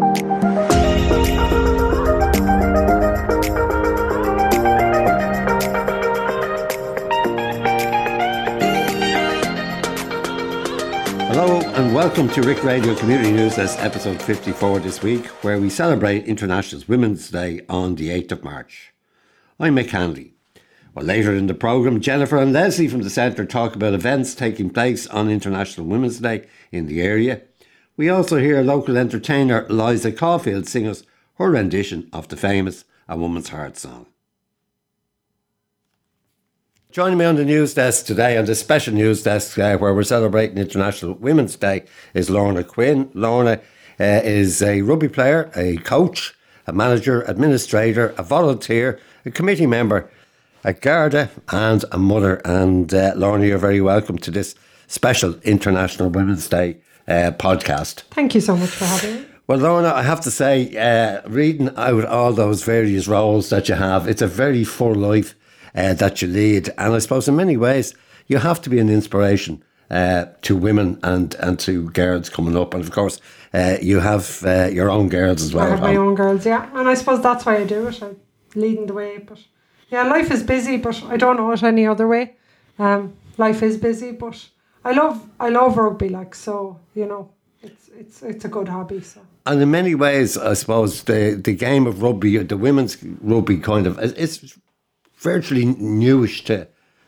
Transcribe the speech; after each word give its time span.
Hello 0.00 0.08
and 11.74 11.94
welcome 11.94 12.30
to 12.30 12.40
Rick 12.40 12.64
Radio 12.64 12.94
Community 12.94 13.30
News. 13.30 13.56
That's 13.56 13.76
episode 13.76 14.22
54 14.22 14.78
this 14.78 15.02
week, 15.02 15.26
where 15.42 15.60
we 15.60 15.68
celebrate 15.68 16.24
International 16.24 16.82
Women's 16.88 17.28
Day 17.28 17.60
on 17.68 17.96
the 17.96 18.08
8th 18.08 18.32
of 18.32 18.42
March. 18.42 18.94
I'm 19.58 19.76
Mick 19.76 19.90
Hanley. 19.90 20.32
Well, 20.94 21.04
later 21.04 21.34
in 21.34 21.46
the 21.46 21.52
programme, 21.52 22.00
Jennifer 22.00 22.38
and 22.38 22.54
Leslie 22.54 22.88
from 22.88 23.02
the 23.02 23.10
Centre 23.10 23.44
talk 23.44 23.76
about 23.76 23.92
events 23.92 24.34
taking 24.34 24.70
place 24.70 25.06
on 25.08 25.28
International 25.28 25.86
Women's 25.86 26.20
Day 26.20 26.46
in 26.72 26.86
the 26.86 27.02
area. 27.02 27.42
We 27.96 28.08
also 28.08 28.38
hear 28.38 28.62
local 28.62 28.96
entertainer 28.96 29.66
Liza 29.68 30.12
Caulfield 30.12 30.66
sing 30.66 30.86
us 30.86 31.02
her 31.34 31.50
rendition 31.50 32.08
of 32.12 32.28
the 32.28 32.36
famous 32.36 32.84
A 33.08 33.16
Woman's 33.16 33.48
Heart 33.48 33.76
song. 33.76 34.06
Joining 36.90 37.18
me 37.18 37.24
on 37.24 37.36
the 37.36 37.44
news 37.44 37.74
desk 37.74 38.06
today, 38.06 38.36
on 38.36 38.46
the 38.46 38.54
special 38.54 38.94
news 38.94 39.22
desk 39.22 39.58
uh, 39.58 39.76
where 39.78 39.94
we're 39.94 40.02
celebrating 40.02 40.58
International 40.58 41.14
Women's 41.14 41.56
Day, 41.56 41.84
is 42.14 42.30
Lorna 42.30 42.64
Quinn. 42.64 43.10
Lorna 43.14 43.60
uh, 44.00 44.20
is 44.24 44.62
a 44.62 44.82
rugby 44.82 45.08
player, 45.08 45.50
a 45.54 45.76
coach, 45.78 46.34
a 46.66 46.72
manager, 46.72 47.22
administrator, 47.22 48.14
a 48.16 48.22
volunteer, 48.22 48.98
a 49.24 49.30
committee 49.30 49.66
member, 49.66 50.10
a 50.64 50.72
Garda, 50.72 51.30
and 51.50 51.84
a 51.92 51.98
mother. 51.98 52.36
And 52.44 52.92
uh, 52.92 53.12
Lorna, 53.14 53.46
you're 53.46 53.58
very 53.58 53.80
welcome 53.80 54.18
to 54.18 54.30
this 54.30 54.54
special 54.86 55.34
International 55.42 56.08
Women's 56.08 56.48
Day 56.48 56.80
uh, 57.10 57.32
podcast. 57.32 58.02
Thank 58.10 58.34
you 58.34 58.40
so 58.40 58.56
much 58.56 58.70
for 58.70 58.84
having 58.84 59.14
me. 59.16 59.26
Well, 59.46 59.58
Lorna, 59.58 59.92
I 59.92 60.02
have 60.02 60.20
to 60.20 60.30
say, 60.30 60.76
uh, 60.76 61.28
reading 61.28 61.70
out 61.76 62.04
all 62.04 62.32
those 62.32 62.62
various 62.62 63.08
roles 63.08 63.50
that 63.50 63.68
you 63.68 63.74
have, 63.74 64.06
it's 64.06 64.22
a 64.22 64.28
very 64.28 64.62
full 64.62 64.94
life 64.94 65.34
uh, 65.74 65.94
that 65.94 66.22
you 66.22 66.28
lead. 66.28 66.68
And 66.78 66.94
I 66.94 66.98
suppose 67.00 67.26
in 67.26 67.34
many 67.34 67.56
ways, 67.56 67.94
you 68.28 68.38
have 68.38 68.62
to 68.62 68.70
be 68.70 68.78
an 68.78 68.88
inspiration 68.88 69.64
uh, 69.90 70.26
to 70.42 70.56
women 70.56 71.00
and, 71.02 71.34
and 71.40 71.58
to 71.58 71.90
girls 71.90 72.28
coming 72.30 72.56
up. 72.56 72.74
And 72.74 72.84
of 72.84 72.92
course, 72.92 73.20
uh, 73.52 73.78
you 73.82 73.98
have 73.98 74.44
uh, 74.44 74.68
your 74.72 74.88
own 74.88 75.08
girls 75.08 75.42
as 75.42 75.52
well. 75.52 75.66
I 75.66 75.70
have 75.70 75.80
my 75.80 75.96
own 75.96 76.14
girls, 76.14 76.46
yeah. 76.46 76.70
And 76.78 76.88
I 76.88 76.94
suppose 76.94 77.20
that's 77.20 77.44
why 77.44 77.56
I 77.56 77.64
do 77.64 77.88
it. 77.88 78.00
I'm 78.00 78.16
leading 78.54 78.86
the 78.86 78.94
way. 78.94 79.18
But 79.18 79.40
yeah, 79.88 80.04
life 80.04 80.30
is 80.30 80.44
busy, 80.44 80.76
but 80.76 81.02
I 81.04 81.16
don't 81.16 81.36
know 81.36 81.50
it 81.50 81.64
any 81.64 81.88
other 81.88 82.06
way. 82.06 82.36
Um, 82.78 83.16
life 83.36 83.64
is 83.64 83.76
busy, 83.78 84.12
but 84.12 84.48
I 84.84 84.92
love 84.92 85.28
I 85.38 85.48
love 85.48 85.76
rugby. 85.76 86.08
Like 86.08 86.34
so, 86.34 86.78
you 86.94 87.06
know, 87.06 87.30
it's 87.62 87.88
it's 87.98 88.22
it's 88.22 88.44
a 88.44 88.48
good 88.48 88.68
hobby. 88.68 89.00
So. 89.02 89.20
And 89.46 89.62
in 89.62 89.70
many 89.70 89.94
ways, 89.94 90.36
I 90.36 90.54
suppose 90.54 91.04
the 91.04 91.40
the 91.42 91.54
game 91.54 91.86
of 91.86 92.02
rugby, 92.02 92.38
the 92.38 92.56
women's 92.56 92.96
rugby, 93.02 93.58
kind 93.58 93.86
of 93.86 93.98
it's 93.98 94.58
virtually 95.16 95.66
newish 95.66 96.44
to, 96.44 96.66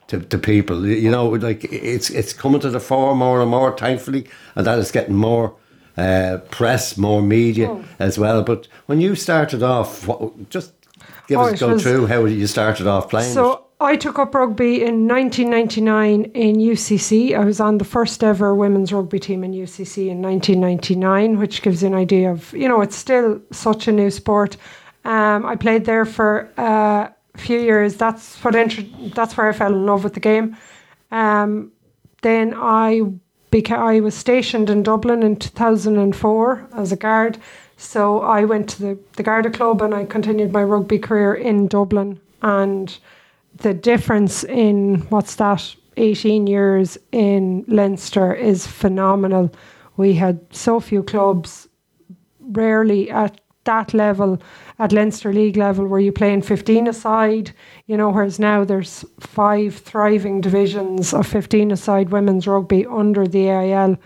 to, 0.09 0.20
to 0.20 0.39
people. 0.39 0.87
You 0.87 1.11
know, 1.11 1.29
like 1.29 1.64
it's 1.64 2.11
it's 2.11 2.33
coming 2.33 2.61
to 2.61 2.70
the 2.70 2.81
fore 2.81 3.14
more 3.14 3.41
and 3.41 3.51
more, 3.51 3.77
thankfully, 3.77 4.29
and 4.55 4.67
that 4.67 4.79
is 4.79 4.91
getting 4.91 5.14
more 5.14 5.55
uh, 5.97 6.39
press, 6.51 6.97
more 6.97 7.23
media 7.23 7.70
oh. 7.70 7.84
as 7.98 8.19
well. 8.19 8.42
But 8.42 8.69
when 8.86 9.01
you 9.01 9.14
started 9.14 9.62
off, 9.62 10.07
what, 10.07 10.51
just 10.51 10.73
give 11.29 11.39
oh, 11.39 11.45
us 11.45 11.61
go 11.61 11.75
was, 11.75 11.83
through 11.83 12.07
how 12.07 12.25
you 12.25 12.47
started 12.47 12.86
off 12.86 13.09
playing. 13.09 13.33
So 13.33 13.62
I 13.85 13.97
took 13.97 14.19
up 14.19 14.35
rugby 14.35 14.83
in 14.83 15.09
1999 15.09 16.25
in 16.35 16.57
UCC. 16.57 17.37
I 17.37 17.45
was 17.45 17.61
on 17.61 17.79
the 17.79 17.85
first 17.85 18.23
ever 18.23 18.55
women's 18.55 18.93
rugby 18.93 19.19
team 19.19 19.45
in 19.45 19.53
UCC 19.53 20.09
in 20.09 20.23
1999, 20.23 21.39
which 21.39 21.63
gives 21.63 21.83
you 21.83 21.89
an 21.89 21.95
idea 21.95 22.31
of 22.31 22.53
you 22.53 22.69
know 22.69 22.81
it's 22.81 22.97
still 22.97 23.41
such 23.51 23.89
a 23.89 23.93
new 23.93 24.11
sport. 24.11 24.57
Um, 25.05 25.45
I 25.47 25.57
played 25.57 25.85
there 25.85 26.05
for. 26.05 26.51
a 26.57 27.39
few 27.39 27.59
years, 27.59 27.97
that's 27.97 28.37
what 28.45 28.55
that's 29.15 29.37
where 29.37 29.49
I 29.49 29.53
fell 29.53 29.73
in 29.73 29.87
love 29.87 30.05
with 30.05 30.15
the 30.15 30.21
game. 30.21 30.57
Um, 31.11 31.73
then 32.23 32.55
I 32.55 33.03
became 33.51 33.79
I 33.79 34.01
was 34.01 34.15
stationed 34.15 34.71
in 34.71 34.83
Dublin 34.83 35.23
in 35.23 35.37
2004 35.37 36.69
as 36.75 36.92
a 36.92 36.97
guard. 36.97 37.39
So 37.77 38.21
I 38.21 38.45
went 38.45 38.69
to 38.71 38.83
the, 38.83 38.98
the 39.17 39.23
Garda 39.23 39.51
Club 39.51 39.83
and 39.83 39.95
I 39.95 40.05
continued 40.05 40.53
my 40.53 40.63
rugby 40.63 40.98
career 40.98 41.35
in 41.35 41.67
Dublin. 41.67 42.21
And 42.42 42.97
the 43.57 43.74
difference 43.74 44.45
in 44.45 45.01
what's 45.11 45.36
that, 45.36 45.74
18 45.96 46.46
years 46.46 46.98
in 47.13 47.64
Leinster 47.68 48.35
is 48.35 48.67
phenomenal. 48.67 49.52
We 49.96 50.14
had 50.14 50.40
so 50.51 50.80
few 50.80 51.02
clubs, 51.02 51.68
rarely 52.41 53.11
at 53.11 53.41
that 53.64 53.95
level 53.95 54.42
at 54.79 54.92
Leinster 54.92 55.33
League 55.33 55.57
level 55.57 55.86
where 55.86 56.01
you 56.01 56.11
play 56.11 56.33
in 56.33 56.42
15 56.42 56.89
aside, 56.89 57.52
you 57.86 57.96
know, 57.96 58.11
whereas 58.11 58.39
now 58.39 58.64
there's 58.64 59.05
five 59.20 59.77
thriving 59.77 60.41
divisions 60.41 61.14
of 61.14 61.27
15 61.27 61.70
aside 61.70 62.11
women's 62.11 62.46
rugby 62.46 62.85
under 62.86 63.27
the 63.27 63.48
AIL. 63.48 63.96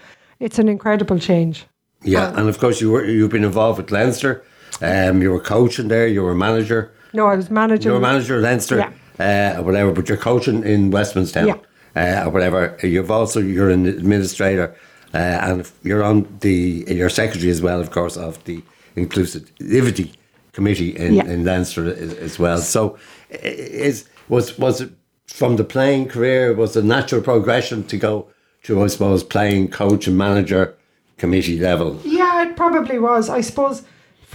It's 0.41 0.59
an 0.59 0.69
incredible 0.69 1.19
change. 1.19 1.67
Yeah, 2.03 2.29
um, 2.29 2.41
and 2.41 2.49
of 2.49 2.59
course 2.59 2.81
you 2.81 2.91
were 2.91 3.05
you've 3.05 3.31
been 3.31 3.45
involved 3.45 3.79
with 3.79 3.91
Leinster. 3.91 4.45
Um, 4.83 5.23
you 5.23 5.31
were 5.31 5.41
coaching 5.41 5.89
there. 5.89 6.07
You 6.07 6.23
were 6.23 6.35
manager. 6.35 6.93
No, 7.15 7.27
I 7.27 7.37
was 7.37 7.51
manager. 7.51 7.89
You 7.89 7.95
were 7.95 8.01
manager 8.01 8.37
of 8.37 8.43
Leinster, 8.43 8.77
yeah. 8.77 8.93
Uh, 9.19 9.55
or 9.57 9.63
whatever. 9.63 9.93
But 9.93 10.09
you're 10.09 10.19
coaching 10.19 10.63
in 10.63 10.91
Westmanstown, 10.91 11.61
yeah. 11.97 12.21
uh, 12.21 12.27
or 12.27 12.31
whatever. 12.31 12.77
You've 12.83 13.11
also 13.11 13.41
you're 13.41 13.71
an 13.71 13.87
administrator, 13.87 14.75
uh, 15.15 15.17
and 15.17 15.73
you're 15.83 16.03
on 16.03 16.27
the 16.41 16.85
you're 16.87 17.09
secretary 17.09 17.51
as 17.51 17.63
well, 17.63 17.81
of 17.81 17.91
course, 17.91 18.19
of 18.19 18.45
the 18.45 18.63
inclusivity 18.95 20.13
committee 20.53 20.97
in, 20.97 21.15
yeah. 21.15 21.25
in 21.25 21.45
Leinster 21.45 21.87
as, 21.87 22.15
as, 22.15 22.39
well. 22.39 22.59
So, 22.59 22.99
is 23.31 24.09
was 24.29 24.59
was 24.59 24.81
it 24.81 24.91
from 25.27 25.57
the 25.57 25.65
playing 25.65 26.09
career 26.09 26.55
was 26.55 26.77
a 26.77 26.83
natural 26.83 27.23
progression 27.23 27.85
to 27.85 27.97
go 27.97 28.27
to 28.65 28.83
I 28.83 28.87
suppose 28.89 29.23
playing 29.23 29.69
coach 29.69 30.07
and 30.07 30.19
manager 30.19 30.75
committee 31.19 31.59
level? 31.59 32.01
Yeah, 32.05 32.43
it 32.49 32.57
probably 32.57 32.99
was. 32.99 33.29
I 33.29 33.41
suppose 33.43 33.83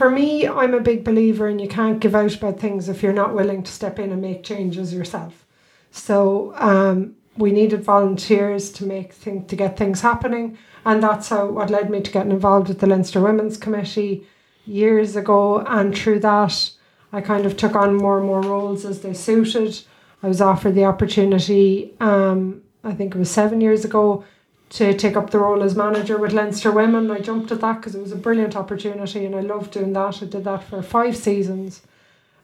for 0.01 0.09
me, 0.09 0.47
I'm 0.47 0.73
a 0.73 0.79
big 0.79 1.03
believer 1.03 1.47
in 1.47 1.59
you 1.59 1.67
can't 1.67 1.99
give 1.99 2.15
out 2.15 2.35
about 2.35 2.59
things 2.59 2.89
if 2.89 3.03
you're 3.03 3.13
not 3.13 3.35
willing 3.35 3.61
to 3.61 3.71
step 3.71 3.99
in 3.99 4.11
and 4.11 4.19
make 4.19 4.43
changes 4.43 4.95
yourself. 4.95 5.45
So 5.91 6.55
um, 6.57 7.13
we 7.37 7.51
needed 7.51 7.83
volunteers 7.83 8.71
to 8.71 8.83
make 8.83 9.13
thing, 9.13 9.45
to 9.45 9.55
get 9.55 9.77
things 9.77 10.01
happening, 10.01 10.57
and 10.85 11.03
that's 11.03 11.29
how 11.29 11.51
what 11.51 11.69
led 11.69 11.91
me 11.91 12.01
to 12.01 12.09
getting 12.09 12.31
involved 12.31 12.69
with 12.69 12.79
the 12.79 12.87
Leinster 12.87 13.21
Women's 13.21 13.57
Committee 13.57 14.25
years 14.65 15.15
ago, 15.15 15.59
and 15.67 15.95
through 15.95 16.21
that, 16.21 16.71
I 17.13 17.21
kind 17.21 17.45
of 17.45 17.55
took 17.55 17.75
on 17.75 17.95
more 17.95 18.17
and 18.17 18.25
more 18.25 18.41
roles 18.41 18.85
as 18.85 19.01
they 19.01 19.13
suited. 19.13 19.83
I 20.23 20.27
was 20.27 20.41
offered 20.41 20.73
the 20.73 20.85
opportunity, 20.85 21.93
um, 21.99 22.63
I 22.83 22.93
think 22.93 23.13
it 23.13 23.19
was 23.19 23.29
seven 23.29 23.61
years 23.61 23.85
ago, 23.85 24.25
to 24.71 24.93
take 24.93 25.17
up 25.17 25.31
the 25.31 25.39
role 25.39 25.63
as 25.63 25.75
manager 25.75 26.17
with 26.17 26.31
Leinster 26.31 26.71
Women. 26.71 27.11
I 27.11 27.19
jumped 27.19 27.51
at 27.51 27.59
that 27.59 27.77
because 27.77 27.93
it 27.93 28.01
was 28.01 28.13
a 28.13 28.17
brilliant 28.17 28.55
opportunity 28.55 29.25
and 29.25 29.35
I 29.35 29.41
loved 29.41 29.71
doing 29.71 29.91
that. 29.93 30.23
I 30.23 30.25
did 30.25 30.45
that 30.45 30.63
for 30.63 30.81
five 30.81 31.17
seasons 31.17 31.81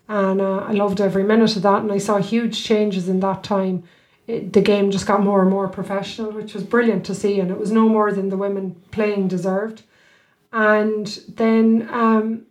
and 0.09 0.41
uh, 0.41 0.57
I 0.57 0.73
loved 0.73 0.99
every 0.99 1.23
minute 1.23 1.55
of 1.55 1.61
that. 1.61 1.81
And 1.81 1.91
I 1.91 1.99
saw 1.99 2.17
huge 2.17 2.65
changes 2.65 3.07
in 3.07 3.21
that 3.21 3.43
time. 3.43 3.83
It, 4.27 4.51
the 4.51 4.61
game 4.61 4.91
just 4.91 5.07
got 5.07 5.23
more 5.23 5.41
and 5.41 5.49
more 5.49 5.69
professional, 5.69 6.31
which 6.31 6.53
was 6.53 6.63
brilliant 6.63 7.05
to 7.05 7.15
see. 7.15 7.39
And 7.39 7.49
it 7.49 7.57
was 7.57 7.71
no 7.71 7.87
more 7.87 8.11
than 8.11 8.27
the 8.27 8.37
women 8.37 8.75
playing 8.91 9.29
deserved. 9.29 9.83
And 10.51 11.07
then 11.29 11.87
um, 11.91 12.45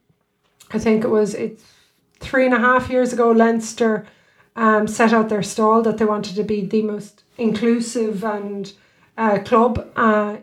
I 0.71 0.79
think 0.79 1.05
it 1.05 1.11
was 1.11 1.35
it's 1.35 1.65
three 2.19 2.47
and 2.47 2.55
a 2.55 2.59
half 2.59 2.89
years 2.89 3.13
ago, 3.13 3.31
Leinster 3.31 4.07
um, 4.55 4.89
set 4.89 5.13
out 5.13 5.29
their 5.29 5.43
stall 5.43 5.83
that 5.83 5.99
they 5.99 6.07
wanted 6.07 6.35
to 6.37 6.43
be 6.43 6.65
the 6.65 6.81
most 6.81 7.25
inclusive 7.37 8.25
and 8.25 8.73
uh, 9.17 9.39
club 9.39 9.91
uh, 9.97 10.37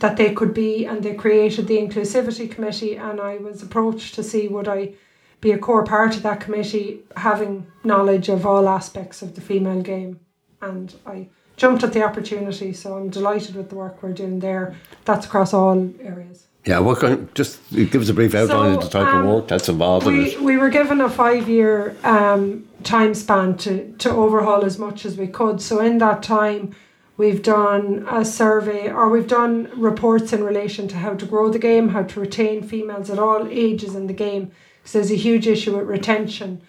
that 0.00 0.16
they 0.16 0.32
could 0.32 0.54
be, 0.54 0.84
and 0.84 1.02
they 1.02 1.14
created 1.14 1.66
the 1.66 1.78
inclusivity 1.78 2.50
committee. 2.50 2.96
And 2.96 3.20
I 3.20 3.38
was 3.38 3.62
approached 3.62 4.14
to 4.16 4.22
see 4.22 4.48
would 4.48 4.68
I 4.68 4.94
be 5.40 5.52
a 5.52 5.58
core 5.58 5.84
part 5.84 6.16
of 6.16 6.22
that 6.22 6.40
committee, 6.40 7.00
having 7.16 7.66
knowledge 7.84 8.28
of 8.28 8.44
all 8.44 8.68
aspects 8.68 9.22
of 9.22 9.34
the 9.34 9.40
female 9.40 9.82
game, 9.82 10.20
and 10.60 10.94
I 11.06 11.28
jumped 11.56 11.84
at 11.84 11.92
the 11.92 12.02
opportunity. 12.02 12.72
So 12.72 12.96
I'm 12.96 13.10
delighted 13.10 13.54
with 13.54 13.68
the 13.68 13.76
work 13.76 14.02
we're 14.02 14.12
doing 14.12 14.40
there. 14.40 14.76
That's 15.04 15.26
across 15.26 15.52
all 15.54 15.90
areas. 16.00 16.46
Yeah, 16.64 16.80
what 16.80 16.98
kind? 16.98 17.32
Just 17.34 17.60
give 17.70 18.02
us 18.02 18.08
a 18.08 18.14
brief 18.14 18.34
outline 18.34 18.74
so, 18.74 18.78
of 18.78 18.84
the 18.84 18.90
type 18.90 19.06
um, 19.06 19.26
of 19.26 19.34
work 19.34 19.48
that's 19.48 19.68
involved 19.68 20.06
we, 20.06 20.14
in 20.14 20.26
it. 20.26 20.40
We 20.42 20.56
were 20.56 20.68
given 20.68 21.00
a 21.00 21.08
five-year 21.08 21.96
um, 22.04 22.68
time 22.82 23.14
span 23.14 23.56
to 23.58 23.92
to 23.98 24.10
overhaul 24.10 24.64
as 24.64 24.78
much 24.78 25.06
as 25.06 25.16
we 25.16 25.28
could. 25.28 25.62
So 25.62 25.80
in 25.80 25.98
that 25.98 26.22
time, 26.22 26.74
we've 27.18 27.42
done 27.42 28.06
a 28.08 28.24
survey 28.24 28.90
or 28.90 29.10
we've 29.10 29.26
done 29.26 29.68
reports 29.76 30.32
in 30.32 30.42
relation 30.42 30.88
to 30.88 30.96
how 30.96 31.12
to 31.14 31.26
grow 31.26 31.50
the 31.50 31.58
game, 31.58 31.90
how 31.90 32.04
to 32.04 32.20
retain 32.20 32.62
females 32.62 33.10
at 33.10 33.18
all 33.18 33.46
ages 33.48 33.94
in 33.94 34.06
the 34.06 34.14
game. 34.14 34.50
Because 34.78 34.92
there's 34.92 35.10
a 35.10 35.16
huge 35.16 35.46
issue 35.46 35.76
with 35.76 35.86
retention. 35.86 36.62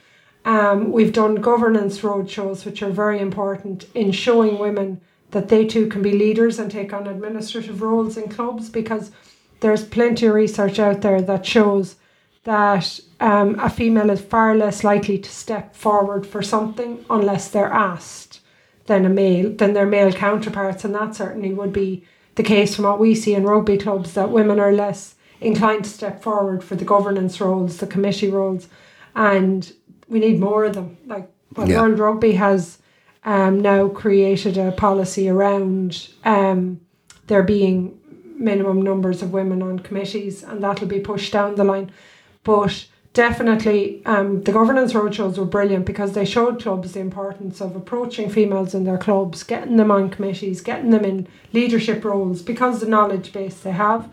Um, 0.44 0.92
we've 0.92 1.14
done 1.14 1.36
governance 1.36 2.00
roadshows, 2.00 2.66
which 2.66 2.82
are 2.82 2.90
very 2.90 3.20
important 3.20 3.86
in 3.94 4.12
showing 4.12 4.58
women 4.58 5.00
that 5.32 5.50
they 5.50 5.66
too 5.66 5.88
can 5.88 6.02
be 6.02 6.14
leaders 6.14 6.58
and 6.58 6.72
take 6.72 6.92
on 6.92 7.06
administrative 7.06 7.84
roles 7.84 8.18
in 8.18 8.28
clubs 8.28 8.70
because 8.70 9.12
there's 9.60 9.86
plenty 9.86 10.26
of 10.26 10.34
research 10.34 10.80
out 10.80 11.02
there 11.02 11.22
that 11.22 11.46
shows 11.46 11.98
that 12.46 13.00
um, 13.20 13.60
a 13.60 13.70
female 13.70 14.10
is 14.10 14.22
far 14.22 14.56
less 14.56 14.84
likely 14.84 15.20
to 15.20 15.30
step 15.30 15.76
forward 15.76 16.26
for 16.26 16.42
something 16.42 17.06
unless 17.12 17.50
they're 17.50 17.72
asked 17.72 18.39
than 18.90 19.06
a 19.06 19.10
male 19.10 19.52
than 19.52 19.74
their 19.74 19.86
male 19.86 20.12
counterparts, 20.12 20.84
and 20.84 20.94
that 20.96 21.16
certainly 21.16 21.54
would 21.54 21.72
be 21.72 22.04
the 22.36 22.44
case 22.44 22.76
from 22.76 22.86
what 22.86 23.00
we 23.00 23.14
see 23.14 23.36
in 23.36 23.44
rugby 23.44 23.78
clubs 23.78 24.14
that 24.16 24.32
women 24.32 24.60
are 24.60 24.74
less 24.74 25.16
inclined 25.40 25.86
to 25.86 25.90
step 25.90 26.22
forward 26.22 26.64
for 26.64 26.76
the 26.76 26.84
governance 26.84 27.40
roles, 27.40 27.78
the 27.78 27.88
committee 27.88 28.30
roles, 28.30 28.68
and 29.16 29.72
we 30.08 30.20
need 30.20 30.40
more 30.40 30.66
of 30.66 30.74
them. 30.74 30.98
Like 31.06 31.30
well, 31.56 31.70
yeah. 31.70 31.82
World 31.82 32.00
Rugby 32.00 32.34
has 32.34 32.80
um, 33.24 33.62
now 33.62 33.88
created 33.90 34.58
a 34.58 34.72
policy 34.72 35.30
around 35.30 36.10
um, 36.26 36.82
there 37.28 37.44
being 37.44 38.00
minimum 38.24 38.82
numbers 38.82 39.22
of 39.22 39.34
women 39.34 39.62
on 39.62 39.80
committees, 39.80 40.44
and 40.44 40.64
that'll 40.64 40.88
be 40.88 41.00
pushed 41.00 41.32
down 41.32 41.56
the 41.56 41.64
line. 41.64 41.92
But 42.44 42.88
definitely, 43.14 44.02
um, 44.06 44.44
the 44.44 44.52
governance 44.52 44.94
roadshows 44.94 45.38
were 45.38 45.46
brilliant 45.46 45.86
because 45.86 46.14
they 46.14 46.26
showed 46.26 46.62
clubs 46.62 46.94
the 46.94 47.00
importance 47.00 47.62
of 47.62 47.76
approaching 47.76 48.30
females 48.30 48.74
in 48.74 48.84
their 48.84 48.98
clubs, 48.98 49.44
getting 49.44 49.78
them 49.78 49.92
on 49.92 50.10
committees, 50.10 50.62
getting 50.62 50.92
them 50.92 51.06
in 51.06 51.28
leadership 51.54 52.04
roles 52.04 52.42
because 52.42 52.80
the 52.80 52.88
knowledge 52.88 53.34
base 53.34 53.60
they 53.60 53.72
have. 53.72 54.10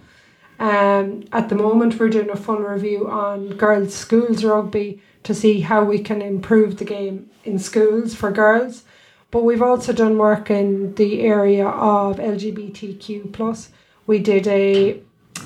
Um, 0.59 1.25
at 1.33 1.49
the 1.49 1.55
moment, 1.55 1.99
we're 1.99 2.09
doing 2.09 2.31
a 2.31 2.37
full 2.37 2.59
review 2.59 3.09
on 3.11 3.51
girls' 3.57 3.95
schools 3.95 4.43
rugby 4.43 5.03
to 5.25 5.35
see 5.35 5.61
how 5.61 5.85
we 5.85 5.99
can 5.99 6.23
improve 6.23 6.79
the 6.79 6.85
game 6.85 7.29
in 7.45 7.59
schools 7.59 8.15
for 8.15 8.31
girls. 8.31 8.85
But 9.31 9.43
we've 9.43 9.63
also 9.63 9.93
done 9.93 10.17
work 10.17 10.51
in 10.51 10.95
the 10.95 11.21
area 11.23 11.67
of 11.67 12.17
LGBTQ 12.17 13.33
plus. 13.33 13.71
We 14.07 14.19
did 14.21 14.47
a 14.47 15.01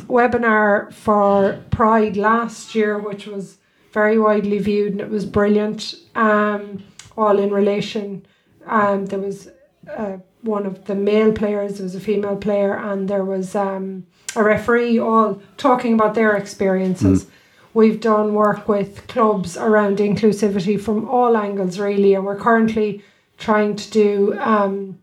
webinar 0.09 0.93
for 0.93 1.63
Pride 1.71 2.17
last 2.17 2.75
year, 2.75 2.99
which 2.99 3.27
was 3.27 3.59
very 3.93 4.19
widely 4.19 4.59
viewed 4.59 4.93
and 4.93 5.01
it 5.01 5.11
was 5.11 5.25
brilliant. 5.25 5.95
Um, 6.15 6.83
all 7.17 7.39
in 7.39 7.51
relation, 7.51 8.25
um, 8.67 9.07
there 9.07 9.19
was 9.19 9.49
uh, 9.91 10.19
one 10.43 10.67
of 10.67 10.85
the 10.87 10.95
male 10.95 11.33
players, 11.33 11.79
there 11.79 11.85
was 11.85 11.95
a 11.95 12.01
female 12.01 12.37
player, 12.37 12.75
and 12.75 13.09
there 13.09 13.25
was 13.25 13.55
um, 13.55 14.07
a 14.37 14.43
referee, 14.43 14.99
all 14.99 15.41
talking 15.57 15.95
about 15.95 16.15
their 16.15 16.37
experiences. 16.37 17.25
Mm. 17.25 17.31
We've 17.75 18.01
done 18.01 18.35
work 18.35 18.69
with 18.69 19.07
clubs 19.07 19.57
around 19.57 19.99
inclusivity 19.99 20.81
from 20.81 21.09
all 21.09 21.37
angles, 21.37 21.79
really, 21.79 22.15
and 22.15 22.25
we're 22.25 22.37
currently 22.39 23.05
trying 23.39 23.77
to 23.77 23.91
do 23.91 24.39
um, 24.41 24.99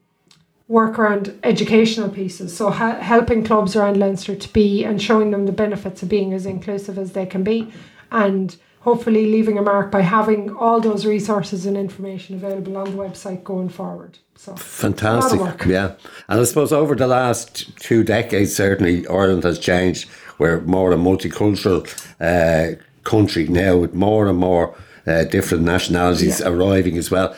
work 0.67 0.99
around 0.99 1.37
educational 1.43 2.09
pieces. 2.09 2.55
So, 2.55 2.69
ha- 2.69 2.99
helping 2.99 3.43
clubs 3.43 3.75
around 3.75 3.97
Leinster 3.97 4.35
to 4.35 4.53
be 4.53 4.83
and 4.83 5.01
showing 5.01 5.31
them 5.31 5.45
the 5.45 5.51
benefits 5.51 6.03
of 6.03 6.09
being 6.09 6.33
as 6.33 6.45
inclusive 6.45 6.97
as 6.97 7.13
they 7.13 7.25
can 7.25 7.43
be, 7.43 7.71
and 8.11 8.55
hopefully 8.81 9.25
leaving 9.25 9.57
a 9.57 9.61
mark 9.61 9.91
by 9.91 10.01
having 10.01 10.55
all 10.55 10.79
those 10.79 11.05
resources 11.05 11.65
and 11.65 11.75
information 11.75 12.35
available 12.35 12.77
on 12.77 12.85
the 12.85 12.97
website 12.97 13.43
going 13.43 13.69
forward. 13.69 14.17
So 14.35 14.55
fantastic, 14.55 15.65
yeah. 15.65 15.95
And 16.29 16.39
I 16.39 16.43
suppose 16.43 16.71
over 16.71 16.95
the 16.95 17.07
last 17.07 17.77
two 17.79 18.03
decades, 18.03 18.55
certainly 18.55 19.05
Ireland 19.07 19.43
has 19.43 19.59
changed. 19.59 20.09
We're 20.37 20.61
more 20.61 20.91
a 20.93 20.95
multicultural 20.95 21.83
uh, 22.21 22.81
country 23.03 23.47
now 23.47 23.77
with 23.77 23.93
more 23.93 24.27
and 24.27 24.37
more 24.37 24.75
uh, 25.07 25.23
different 25.23 25.63
nationalities 25.63 26.39
yeah. 26.39 26.49
arriving 26.49 26.97
as 26.97 27.09
well. 27.09 27.35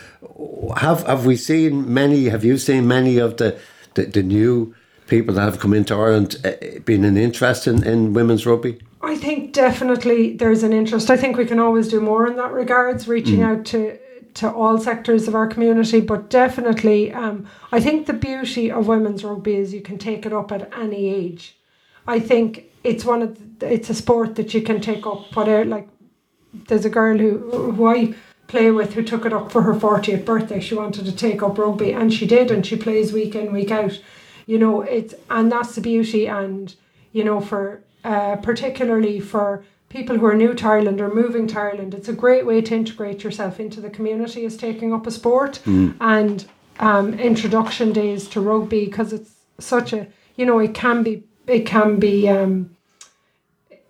Have 0.77 1.06
have 1.06 1.25
we 1.25 1.36
seen 1.36 1.94
many? 1.94 2.30
Have 2.30 2.45
you 2.45 2.57
seen 2.57 2.88
many 2.88 3.18
of 3.18 3.38
the 3.38 3.59
the, 3.95 4.06
the 4.06 4.24
new 4.24 4.75
people 5.07 5.33
that 5.36 5.41
have 5.41 5.59
come 5.59 5.74
into 5.74 5.95
Ireland 5.95 6.38
uh, 6.45 6.80
been 6.86 7.03
an 7.03 7.18
interest 7.18 7.68
in, 7.68 7.83
in 7.83 8.13
women's 8.13 8.45
rugby? 8.45 8.80
I 9.01 9.15
think 9.18 9.53
definitely 9.53 10.36
there's 10.36 10.63
an 10.63 10.74
interest. 10.74 11.09
I 11.09 11.18
think 11.18 11.38
we 11.38 11.45
can 11.45 11.59
always 11.59 11.88
do 11.88 12.00
more 12.00 12.27
in 12.27 12.36
that 12.36 12.51
regards, 12.51 13.07
reaching 13.07 13.39
mm. 13.39 13.50
out 13.50 13.65
to 13.68 13.97
to 14.36 14.51
all 14.51 14.77
sectors 14.77 15.27
of 15.27 15.36
our 15.36 15.47
community. 15.47 16.00
But 16.00 16.30
definitely, 16.30 17.12
um, 17.13 17.47
I 17.71 17.80
think 17.80 18.07
the 18.07 18.13
beauty 18.13 18.71
of 18.71 18.88
women's 18.88 19.24
rugby 19.24 19.56
is 19.56 19.74
you 19.74 19.81
can 19.81 19.97
take 19.97 20.25
it 20.25 20.33
up 20.33 20.51
at 20.51 20.71
any 20.77 21.09
age. 21.09 21.57
I 22.07 22.19
think 22.19 22.65
it's 22.83 23.03
one 23.03 23.21
of 23.21 23.59
the, 23.59 23.74
it's 23.74 23.89
a 23.89 23.94
sport 23.94 24.36
that 24.36 24.53
you 24.53 24.62
can 24.62 24.80
take 24.80 25.06
up 25.06 25.36
whatever. 25.36 25.65
Like 25.65 25.88
there's 26.68 26.86
a 26.86 26.89
girl 26.89 27.18
who 27.18 27.71
who 27.71 27.86
I 27.86 28.13
play 28.50 28.72
with 28.72 28.94
who 28.94 29.04
took 29.04 29.25
it 29.25 29.31
up 29.31 29.51
for 29.51 29.62
her 29.62 29.74
40th 29.74 30.25
birthday. 30.25 30.60
She 30.60 30.75
wanted 30.75 31.06
to 31.06 31.16
take 31.16 31.42
up 31.42 31.57
rugby, 31.57 31.94
and 31.94 32.13
she 32.13 32.25
did, 32.25 32.51
and 32.51 32.66
she 32.66 32.75
plays 32.75 33.13
week 33.13 33.36
in 33.36 33.54
week 33.54 33.72
out. 33.72 34.01
You 34.46 34.57
know, 34.57 34.81
it's 34.81 35.13
and 35.30 35.50
that's 35.50 35.75
the 35.75 35.81
beauty, 35.81 36.28
and 36.28 36.75
you 37.13 37.24
know 37.24 37.40
for 37.40 37.81
uh, 38.04 38.36
particularly 38.38 39.19
for 39.19 39.63
people 39.88 40.18
who 40.18 40.25
are 40.25 40.36
new 40.36 40.54
to 40.54 40.68
Ireland 40.68 41.00
or 41.00 41.13
moving 41.13 41.48
to 41.48 41.60
Ireland, 41.60 41.94
it's 41.94 42.10
a 42.10 42.13
great 42.13 42.46
way 42.46 42.62
to 42.62 42.75
integrate 42.75 43.24
yourself 43.24 43.60
into 43.60 43.81
the 43.81 43.90
community 43.90 44.46
is 44.46 44.57
taking 44.57 44.94
up 44.94 45.07
a 45.07 45.12
sport 45.12 45.60
mm. 45.66 45.96
and 46.00 46.46
um, 46.80 47.13
introduction 47.19 47.92
days 47.92 48.28
to 48.30 48.42
rugby 48.42 48.86
because 48.86 49.13
it's 49.13 49.31
such 49.60 49.94
a 49.94 50.07
you 50.36 50.46
know 50.46 50.60
it 50.60 50.74
can 50.74 51.04
be 51.04 51.24
it 51.48 51.66
can 51.66 52.00
be 52.00 52.30
um, 52.30 52.75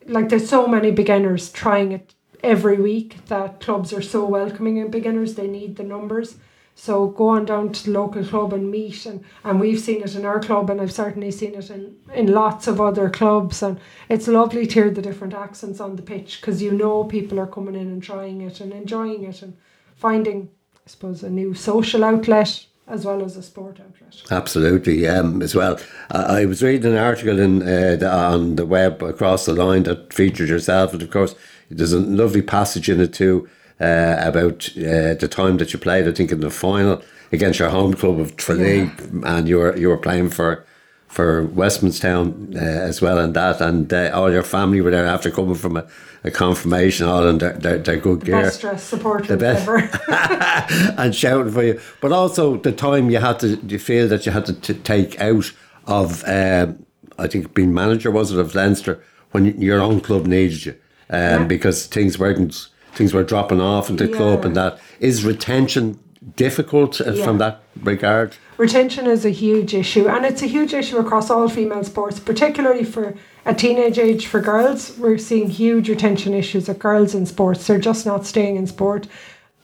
like 0.06 0.30
there's 0.30 0.50
so 0.50 0.68
many 0.68 0.92
beginners 0.92 1.52
trying 1.52 1.92
it 1.92 2.14
every 2.44 2.78
week 2.78 3.26
that 3.28 3.60
clubs 3.60 3.94
are 3.94 4.02
so 4.02 4.26
welcoming 4.26 4.82
of 4.82 4.92
beginners 4.92 5.36
they 5.36 5.48
need 5.48 5.76
the 5.76 5.84
numbers 5.84 6.36
so 6.80 7.08
go 7.08 7.28
on 7.28 7.44
down 7.44 7.74
to 7.74 7.84
the 7.84 7.92
local 7.92 8.24
club 8.24 8.54
and 8.54 8.72
meet 8.72 9.06
and, 9.06 9.22
and 9.44 9.60
we've 9.60 9.82
seen 9.82 10.02
it 10.02 10.16
in 10.16 10.24
our 10.24 10.40
club 10.40 10.70
and 10.70 10.80
I've 10.80 10.94
certainly 10.94 11.30
seen 11.30 11.56
it 11.56 11.70
in, 11.70 11.98
in 12.14 12.32
lots 12.32 12.68
of 12.68 12.80
other 12.80 13.10
clubs 13.10 13.62
and 13.62 13.78
it's 14.08 14.30
lovely 14.30 14.66
to 14.66 14.74
hear 14.74 14.90
the 14.90 15.02
different 15.02 15.34
accents 15.34 15.82
on 15.82 15.98
the 15.98 16.02
pitch 16.02 16.40
because 16.40 16.62
you 16.62 16.72
know 16.72 17.04
people 17.04 17.38
are 17.38 17.48
coming 17.48 17.76
in 17.76 17.88
and 17.88 18.02
trying 18.02 18.40
it 18.40 18.62
and 18.62 18.72
enjoying 18.72 19.24
it 19.26 19.42
and 19.42 19.58
finding 19.98 20.50
I 20.74 20.90
suppose 20.90 21.22
a 21.22 21.30
new 21.30 21.54
social 21.54 22.06
outlet 22.06 22.66
as 22.88 23.06
well 23.06 23.24
as 23.24 23.38
a 23.38 23.44
sport 23.44 23.80
outlet. 23.80 24.24
Absolutely, 24.32 25.08
um, 25.08 25.42
as 25.42 25.54
well. 25.54 25.80
I 26.10 26.46
was 26.46 26.64
reading 26.64 26.94
an 26.94 26.98
article 26.98 27.40
in 27.40 27.62
uh, 27.62 27.98
the, 27.98 28.12
on 28.12 28.56
the 28.56 28.66
web 28.66 29.04
across 29.04 29.46
the 29.46 29.54
line 29.54 29.84
that 29.84 30.12
featured 30.12 30.50
yourself, 30.50 30.94
and 30.94 31.04
of 31.04 31.12
course, 31.12 31.36
there's 31.70 31.94
a 31.94 32.00
lovely 32.00 32.42
passage 32.42 32.90
in 32.90 33.00
it 33.00 33.14
too 33.14 33.48
uh, 33.80 34.16
about 34.20 34.70
uh, 34.78 35.14
the 35.16 35.28
time 35.30 35.58
that 35.58 35.74
you 35.74 35.80
played. 35.80 36.08
I 36.08 36.12
think 36.12 36.32
in 36.32 36.42
the 36.42 36.50
final 36.50 37.02
against 37.32 37.60
your 37.60 37.70
home 37.70 37.94
club 37.94 38.20
of 38.20 38.36
Tralee, 38.36 38.84
yeah. 38.84 38.92
and 39.24 39.48
you 39.48 39.58
were 39.58 39.78
you 39.78 39.90
were 39.90 39.98
playing 39.98 40.30
for 40.30 40.66
for 41.10 41.48
Westmanstown 41.48 42.56
uh, 42.56 42.60
as 42.60 43.02
well, 43.02 43.18
and 43.18 43.34
that, 43.34 43.60
and 43.62 43.92
uh, 43.92 44.12
all 44.14 44.32
your 44.32 44.44
family 44.44 44.80
were 44.80 44.92
there 44.92 45.08
after 45.08 45.32
coming 45.32 45.56
from 45.56 45.76
a, 45.76 45.88
a 46.24 46.30
confirmation, 46.30 47.08
all 47.08 47.28
in 47.28 47.40
their, 47.40 47.54
their, 47.54 47.78
their 47.80 47.98
good 47.98 48.24
gear. 48.24 48.44
Best 48.44 48.62
dress 48.62 48.84
supporters 48.84 49.28
the 49.28 49.36
best, 49.36 49.68
ever. 49.68 49.90
and 51.02 51.16
shouting 51.16 51.52
for 51.52 51.64
you. 51.64 51.82
But 52.00 52.12
also 52.12 52.58
the 52.58 52.72
time 52.72 53.10
you 53.10 53.18
had 53.18 53.40
to, 53.40 53.56
you 53.68 53.80
feel 53.80 54.08
that 54.08 54.28
you 54.28 54.32
had 54.32 54.46
to 54.46 54.54
t- 54.54 54.76
take 54.76 55.20
out 55.20 55.52
of, 55.88 56.24
um, 56.28 56.86
I 57.18 57.26
think 57.26 57.56
being 57.56 57.74
manager, 57.74 58.12
was 58.12 58.32
it, 58.32 58.40
of 58.40 58.54
Leinster, 58.54 59.04
when 59.32 59.60
your 59.60 59.82
own 59.82 60.02
club 60.02 60.28
needed 60.28 60.64
you, 60.64 60.76
um, 61.10 61.20
yeah. 61.20 61.44
because 61.46 61.88
things 61.88 62.20
weren't 62.20 62.70
things 62.94 63.14
were 63.14 63.24
dropping 63.24 63.62
off 63.62 63.90
in 63.90 63.96
the 63.96 64.08
yeah. 64.08 64.16
club 64.16 64.46
and 64.46 64.56
that. 64.56 64.80
Is 65.00 65.24
retention 65.24 66.00
difficult 66.36 67.00
uh, 67.02 67.14
yeah. 67.14 67.24
from 67.24 67.38
that 67.38 67.62
regard? 67.82 68.36
Retention 68.58 69.08
is 69.08 69.26
a 69.26 69.30
huge 69.30 69.74
issue, 69.74 70.08
and 70.08 70.26
it's 70.26 70.42
a 70.42 70.48
huge 70.48 70.74
issue 70.74 70.98
across 70.98 71.30
all 71.30 71.48
female 71.48 71.84
sports, 71.84 72.20
particularly 72.20 72.84
for 72.84 73.16
a 73.46 73.54
teenage 73.54 73.98
age 73.98 74.28
for 74.28 74.42
girls. 74.42 74.98
We're 74.98 75.18
seeing 75.18 75.50
huge 75.50 75.90
retention 75.90 76.34
issues 76.34 76.68
of 76.68 76.78
girls 76.80 77.16
in 77.16 77.26
sports. 77.26 77.66
They're 77.66 77.80
just 77.80 78.06
not 78.06 78.26
staying 78.26 78.58
in 78.58 78.68
sport 78.68 79.08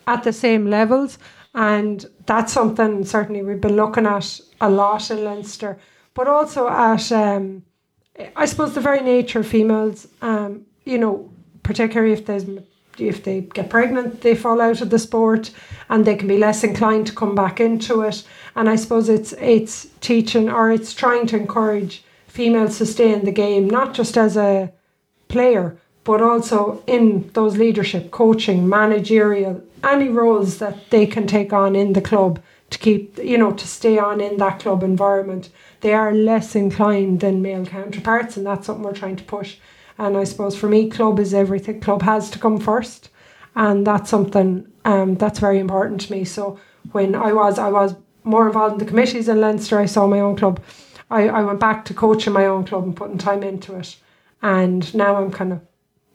at 0.06 0.24
the 0.24 0.32
same 0.32 0.70
levels, 0.70 1.18
and 1.54 2.06
that's 2.24 2.52
something 2.52 3.04
certainly 3.04 3.42
we've 3.42 3.60
been 3.60 3.76
looking 3.76 4.06
at 4.06 4.40
a 4.60 4.70
lot 4.70 5.10
in 5.10 5.24
Leinster, 5.24 5.78
but 6.14 6.26
also 6.26 6.68
at 6.68 7.12
um, 7.12 7.62
I 8.34 8.46
suppose 8.46 8.74
the 8.74 8.80
very 8.80 9.02
nature 9.02 9.40
of 9.40 9.46
females. 9.46 10.08
Um, 10.22 10.64
you 10.84 10.98
know, 10.98 11.30
particularly 11.66 12.12
if 12.12 12.24
there's 12.26 12.46
if 12.96 13.24
they 13.24 13.42
get 13.42 13.68
pregnant, 13.68 14.22
they 14.22 14.34
fall 14.34 14.58
out 14.58 14.80
of 14.80 14.88
the 14.88 14.98
sport, 14.98 15.50
and 15.90 16.04
they 16.04 16.16
can 16.16 16.28
be 16.28 16.38
less 16.38 16.64
inclined 16.64 17.06
to 17.08 17.14
come 17.14 17.34
back 17.34 17.60
into 17.60 18.00
it. 18.02 18.24
And 18.54 18.70
I 18.70 18.76
suppose 18.76 19.08
it's 19.08 19.32
it's 19.32 19.88
teaching 20.00 20.48
or 20.48 20.70
it's 20.70 20.94
trying 20.94 21.26
to 21.26 21.36
encourage 21.36 22.04
females 22.28 22.78
to 22.78 22.86
stay 22.86 23.12
in 23.12 23.24
the 23.24 23.32
game, 23.32 23.68
not 23.68 23.92
just 23.92 24.16
as 24.16 24.36
a 24.36 24.72
player, 25.28 25.76
but 26.04 26.22
also 26.22 26.82
in 26.86 27.30
those 27.34 27.58
leadership, 27.58 28.12
coaching, 28.12 28.68
managerial, 28.68 29.62
any 29.82 30.08
roles 30.08 30.58
that 30.58 30.90
they 30.90 31.04
can 31.04 31.26
take 31.26 31.52
on 31.52 31.74
in 31.74 31.92
the 31.92 32.00
club 32.00 32.40
to 32.70 32.78
keep, 32.78 33.18
you 33.18 33.38
know, 33.38 33.52
to 33.52 33.66
stay 33.66 33.98
on 33.98 34.20
in 34.20 34.36
that 34.38 34.60
club 34.60 34.82
environment. 34.82 35.50
They 35.80 35.92
are 35.94 36.12
less 36.12 36.54
inclined 36.56 37.20
than 37.20 37.42
male 37.42 37.64
counterparts, 37.66 38.36
and 38.36 38.46
that's 38.46 38.66
something 38.66 38.84
we're 38.84 38.92
trying 38.94 39.16
to 39.16 39.24
push. 39.24 39.56
And 39.98 40.16
I 40.16 40.24
suppose 40.24 40.56
for 40.56 40.68
me, 40.68 40.90
club 40.90 41.18
is 41.20 41.32
everything. 41.32 41.80
Club 41.80 42.02
has 42.02 42.30
to 42.30 42.38
come 42.38 42.58
first, 42.58 43.08
and 43.54 43.86
that's 43.86 44.10
something 44.10 44.66
um, 44.84 45.14
that's 45.14 45.38
very 45.38 45.58
important 45.58 46.00
to 46.02 46.12
me. 46.12 46.24
So 46.24 46.58
when 46.92 47.14
I 47.14 47.32
was 47.32 47.58
I 47.58 47.68
was 47.70 47.94
more 48.24 48.46
involved 48.46 48.74
in 48.74 48.78
the 48.78 48.84
committees 48.84 49.28
in 49.28 49.40
Leinster, 49.40 49.78
I 49.78 49.86
saw 49.86 50.06
my 50.06 50.20
own 50.20 50.36
club. 50.36 50.60
I, 51.10 51.28
I 51.28 51.42
went 51.42 51.60
back 51.60 51.84
to 51.86 51.94
coaching 51.94 52.32
my 52.32 52.46
own 52.46 52.64
club 52.64 52.82
and 52.84 52.96
putting 52.96 53.18
time 53.18 53.42
into 53.44 53.76
it. 53.76 53.96
And 54.42 54.92
now 54.94 55.16
I'm 55.16 55.30
kind 55.30 55.52
of 55.52 55.60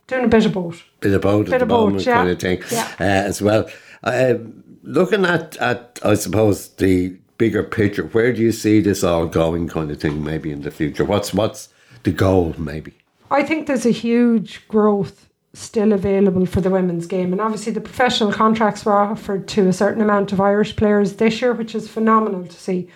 doing 0.08 0.26
a 0.26 0.28
bit 0.28 0.46
of 0.46 0.54
both. 0.54 0.84
Bit 1.00 1.14
of 1.14 1.22
both 1.22 1.46
Bit 1.46 1.54
at 1.56 1.62
of 1.62 1.68
the 1.70 1.74
both, 1.74 1.86
moment, 1.86 2.06
yeah. 2.06 2.16
kind 2.16 2.30
of 2.30 2.40
thing, 2.40 2.62
Yeah. 2.70 2.88
uh, 3.00 3.04
as 3.04 3.42
well. 3.42 3.70
Uh, 4.04 4.36
looking 4.84 5.26
at, 5.26 5.58
at, 5.58 6.00
I 6.04 6.16
suppose, 6.16 6.70
the 6.70 7.18
bigger 7.38 7.64
picture, 7.64 8.04
where 8.04 8.34
do 8.34 8.42
you 8.42 8.52
see 8.52 8.82
this 8.82 9.04
all 9.04 9.26
going, 9.26 9.68
kind 9.68 9.90
of 9.92 10.00
thing, 10.00 10.24
maybe 10.24 10.52
in 10.52 10.62
the 10.62 10.72
future? 10.72 11.04
What's 11.04 11.34
what's 11.34 11.70
the 12.04 12.12
goal, 12.12 12.56
maybe? 12.58 12.94
I 13.30 13.44
think 13.44 13.68
there's 13.68 13.86
a 13.86 13.92
huge 13.92 14.68
growth 14.68 15.30
still 15.54 15.92
available 15.92 16.46
for 16.46 16.62
the 16.62 16.70
women's 16.70 17.08
game. 17.08 17.32
And 17.32 17.42
obviously, 17.42 17.74
the 17.74 17.82
professional 17.82 18.32
contracts 18.32 18.86
were 18.86 18.98
offered 18.98 19.48
to 19.50 19.68
a 19.68 19.74
certain 19.74 20.02
amount 20.02 20.32
of 20.32 20.40
Irish 20.40 20.76
players 20.76 21.16
this 21.16 21.42
year, 21.42 21.54
which 21.54 21.76
is 21.76 21.90
phenomenal 21.90 22.46
to 22.46 22.54
see. 22.54 22.90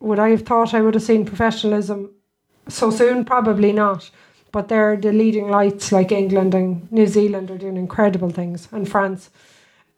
Would 0.00 0.18
I 0.18 0.30
have 0.30 0.42
thought 0.42 0.74
I 0.74 0.82
would 0.82 0.94
have 0.94 1.02
seen 1.02 1.24
professionalism 1.24 2.10
so 2.68 2.90
soon? 2.90 3.24
Probably 3.24 3.72
not. 3.72 4.10
But 4.52 4.68
they're 4.68 4.96
the 4.96 5.12
leading 5.12 5.48
lights, 5.48 5.92
like 5.92 6.12
England 6.12 6.54
and 6.54 6.90
New 6.90 7.06
Zealand, 7.06 7.50
are 7.50 7.58
doing 7.58 7.76
incredible 7.76 8.30
things, 8.30 8.68
and 8.72 8.88
France. 8.88 9.30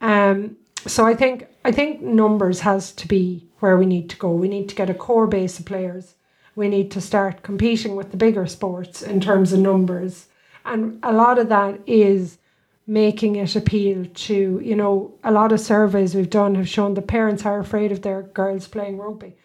Um, 0.00 0.56
so 0.86 1.04
I 1.06 1.14
think 1.14 1.46
I 1.64 1.72
think 1.72 2.00
numbers 2.00 2.60
has 2.60 2.92
to 2.92 3.08
be 3.08 3.48
where 3.60 3.76
we 3.76 3.86
need 3.86 4.08
to 4.10 4.16
go. 4.16 4.30
We 4.30 4.48
need 4.48 4.68
to 4.68 4.74
get 4.74 4.90
a 4.90 4.94
core 4.94 5.26
base 5.26 5.58
of 5.58 5.66
players. 5.66 6.14
We 6.54 6.68
need 6.68 6.90
to 6.92 7.00
start 7.00 7.42
competing 7.42 7.96
with 7.96 8.10
the 8.10 8.16
bigger 8.16 8.46
sports 8.46 9.02
in 9.02 9.20
terms 9.20 9.52
of 9.52 9.60
numbers, 9.60 10.26
and 10.64 10.98
a 11.02 11.12
lot 11.12 11.38
of 11.38 11.48
that 11.48 11.80
is 11.86 12.38
making 12.86 13.36
it 13.36 13.54
appeal 13.54 14.06
to 14.14 14.60
you 14.64 14.74
know 14.74 15.14
a 15.22 15.30
lot 15.30 15.52
of 15.52 15.60
surveys 15.60 16.14
we've 16.14 16.30
done 16.30 16.54
have 16.54 16.68
shown 16.68 16.94
that 16.94 17.06
parents 17.06 17.44
are 17.44 17.60
afraid 17.60 17.92
of 17.92 18.02
their 18.02 18.22
girls 18.22 18.66
playing 18.66 18.98
rugby, 18.98 19.36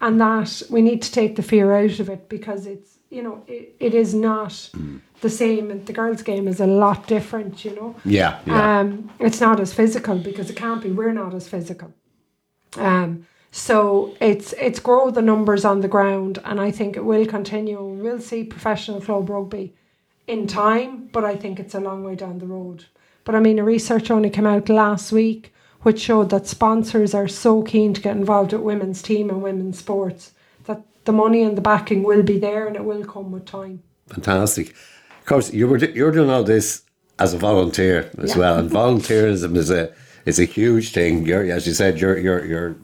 and 0.00 0.20
that 0.20 0.62
we 0.70 0.82
need 0.82 1.02
to 1.02 1.12
take 1.12 1.36
the 1.36 1.42
fear 1.42 1.72
out 1.72 2.00
of 2.00 2.08
it 2.08 2.28
because 2.28 2.66
it's 2.66 2.95
you 3.10 3.22
know 3.22 3.42
it, 3.46 3.74
it 3.80 3.94
is 3.94 4.14
not 4.14 4.70
the 5.20 5.30
same. 5.30 5.70
And 5.70 5.86
the 5.86 5.92
girls' 5.92 6.22
game 6.22 6.48
is 6.48 6.60
a 6.60 6.66
lot 6.66 7.06
different. 7.06 7.64
You 7.64 7.74
know. 7.74 7.96
Yeah, 8.04 8.40
yeah. 8.46 8.80
Um, 8.80 9.10
it's 9.18 9.40
not 9.40 9.60
as 9.60 9.72
physical 9.72 10.18
because 10.18 10.50
it 10.50 10.56
can't 10.56 10.82
be. 10.82 10.90
We're 10.90 11.12
not 11.12 11.34
as 11.34 11.48
physical. 11.48 11.92
Um, 12.76 13.26
so 13.50 14.14
it's 14.20 14.52
it's 14.54 14.80
grow 14.80 15.10
the 15.10 15.22
numbers 15.22 15.64
on 15.64 15.80
the 15.80 15.88
ground, 15.88 16.38
and 16.44 16.60
I 16.60 16.70
think 16.70 16.96
it 16.96 17.04
will 17.04 17.26
continue. 17.26 17.82
We'll 17.82 18.20
see 18.20 18.44
professional 18.44 19.00
club 19.00 19.30
rugby 19.30 19.74
in 20.26 20.46
time, 20.46 21.08
but 21.12 21.24
I 21.24 21.36
think 21.36 21.60
it's 21.60 21.74
a 21.74 21.80
long 21.80 22.04
way 22.04 22.16
down 22.16 22.38
the 22.38 22.46
road. 22.46 22.86
But 23.24 23.34
I 23.34 23.40
mean, 23.40 23.58
a 23.58 23.64
research 23.64 24.10
only 24.10 24.30
came 24.30 24.46
out 24.46 24.68
last 24.68 25.12
week 25.12 25.52
which 25.86 26.00
showed 26.00 26.30
that 26.30 26.48
sponsors 26.48 27.14
are 27.14 27.28
so 27.28 27.62
keen 27.62 27.94
to 27.94 28.00
get 28.00 28.16
involved 28.16 28.52
with 28.52 28.60
women's 28.60 29.00
team 29.00 29.30
and 29.30 29.40
women's 29.40 29.78
sports 29.78 30.32
the 31.06 31.12
money 31.12 31.42
and 31.42 31.56
the 31.56 31.62
backing 31.62 32.02
will 32.02 32.22
be 32.22 32.38
there 32.38 32.66
and 32.66 32.76
it 32.76 32.84
will 32.84 33.04
come 33.04 33.32
with 33.32 33.46
time. 33.46 33.82
Fantastic. 34.08 34.70
Of 35.20 35.26
course, 35.26 35.52
you 35.52 35.66
were 35.66 35.78
you're 35.78 36.12
doing 36.12 36.30
all 36.30 36.44
this 36.44 36.82
as 37.18 37.32
a 37.32 37.38
volunteer 37.38 38.10
as 38.18 38.30
Yeah. 38.30 38.38
well, 38.38 38.58
and 38.58 38.70
volunteerism 38.70 39.56
is 39.56 39.70
a 39.70 39.90
is 40.26 40.38
a 40.38 40.44
huge 40.44 40.92
thing. 40.92 41.24
You're, 41.26 41.50
as 41.50 41.66
you 41.66 41.72
said, 41.74 41.98
your 42.00 42.16
your 42.18 42.44
your 42.44 42.76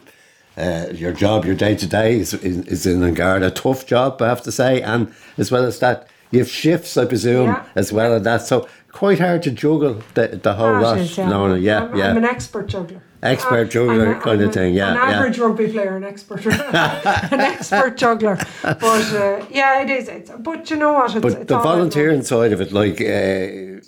uh, 0.57 0.87
your 0.93 1.13
job, 1.13 1.45
your 1.45 1.55
day 1.55 1.75
to 1.77 1.87
day 1.87 2.19
is 2.19 2.35
is 2.35 2.87
in 2.87 3.03
An 3.03 3.15
Garda, 3.15 3.47
a 3.47 3.51
tough 3.51 3.87
job, 3.87 4.21
I 4.23 4.29
have 4.29 4.43
to 4.43 4.53
say, 4.53 4.81
and 4.83 5.13
as 5.39 5.51
well 5.51 5.65
as 5.65 5.79
that, 5.79 6.09
you 6.31 6.39
have 6.41 6.49
shifts, 6.51 6.97
I 6.97 7.05
presume, 7.05 7.47
Yeah. 7.47 7.65
as 7.75 7.93
well 7.93 8.15
as 8.15 8.23
that. 8.23 8.43
So 8.43 8.67
quite 8.93 9.19
hard 9.21 9.43
to 9.45 9.51
juggle 9.51 9.97
the 10.15 10.29
the 10.43 10.55
whole 10.55 10.75
That 10.75 10.83
lot. 10.83 10.99
is, 10.99 11.17
yeah. 11.19 11.29
Lorna. 11.31 11.57
yeah, 11.59 11.85
I'm, 11.85 11.97
yeah. 11.99 12.11
I'm 12.11 12.17
an 12.17 12.25
expert 12.25 12.67
juggler. 12.69 13.03
Expert 13.23 13.67
Uh, 13.69 13.71
juggler 13.71 14.15
kind 14.21 14.43
of 14.43 14.53
thing, 14.53 14.75
yeah, 14.75 14.91
An 14.91 14.97
yeah. 14.97 15.17
average 15.17 15.39
rugby 15.39 15.69
player, 15.69 15.97
an 15.97 16.03
expert, 16.05 16.45
an 17.33 17.41
expert 17.41 17.97
juggler. 17.97 18.37
But 18.63 19.13
uh, 19.15 19.47
yeah, 19.51 19.83
it 19.83 19.91
is. 19.91 20.09
It's, 20.09 20.31
but 20.41 20.69
you 20.71 20.77
know 20.77 20.93
what? 20.95 21.11
It's, 21.15 21.21
But 21.23 21.33
it's 21.33 21.47
the 21.47 21.59
volunteering 21.59 22.23
side 22.25 22.53
of 22.53 22.61
it, 22.61 22.73
like, 22.73 23.01
uh, 23.01 23.81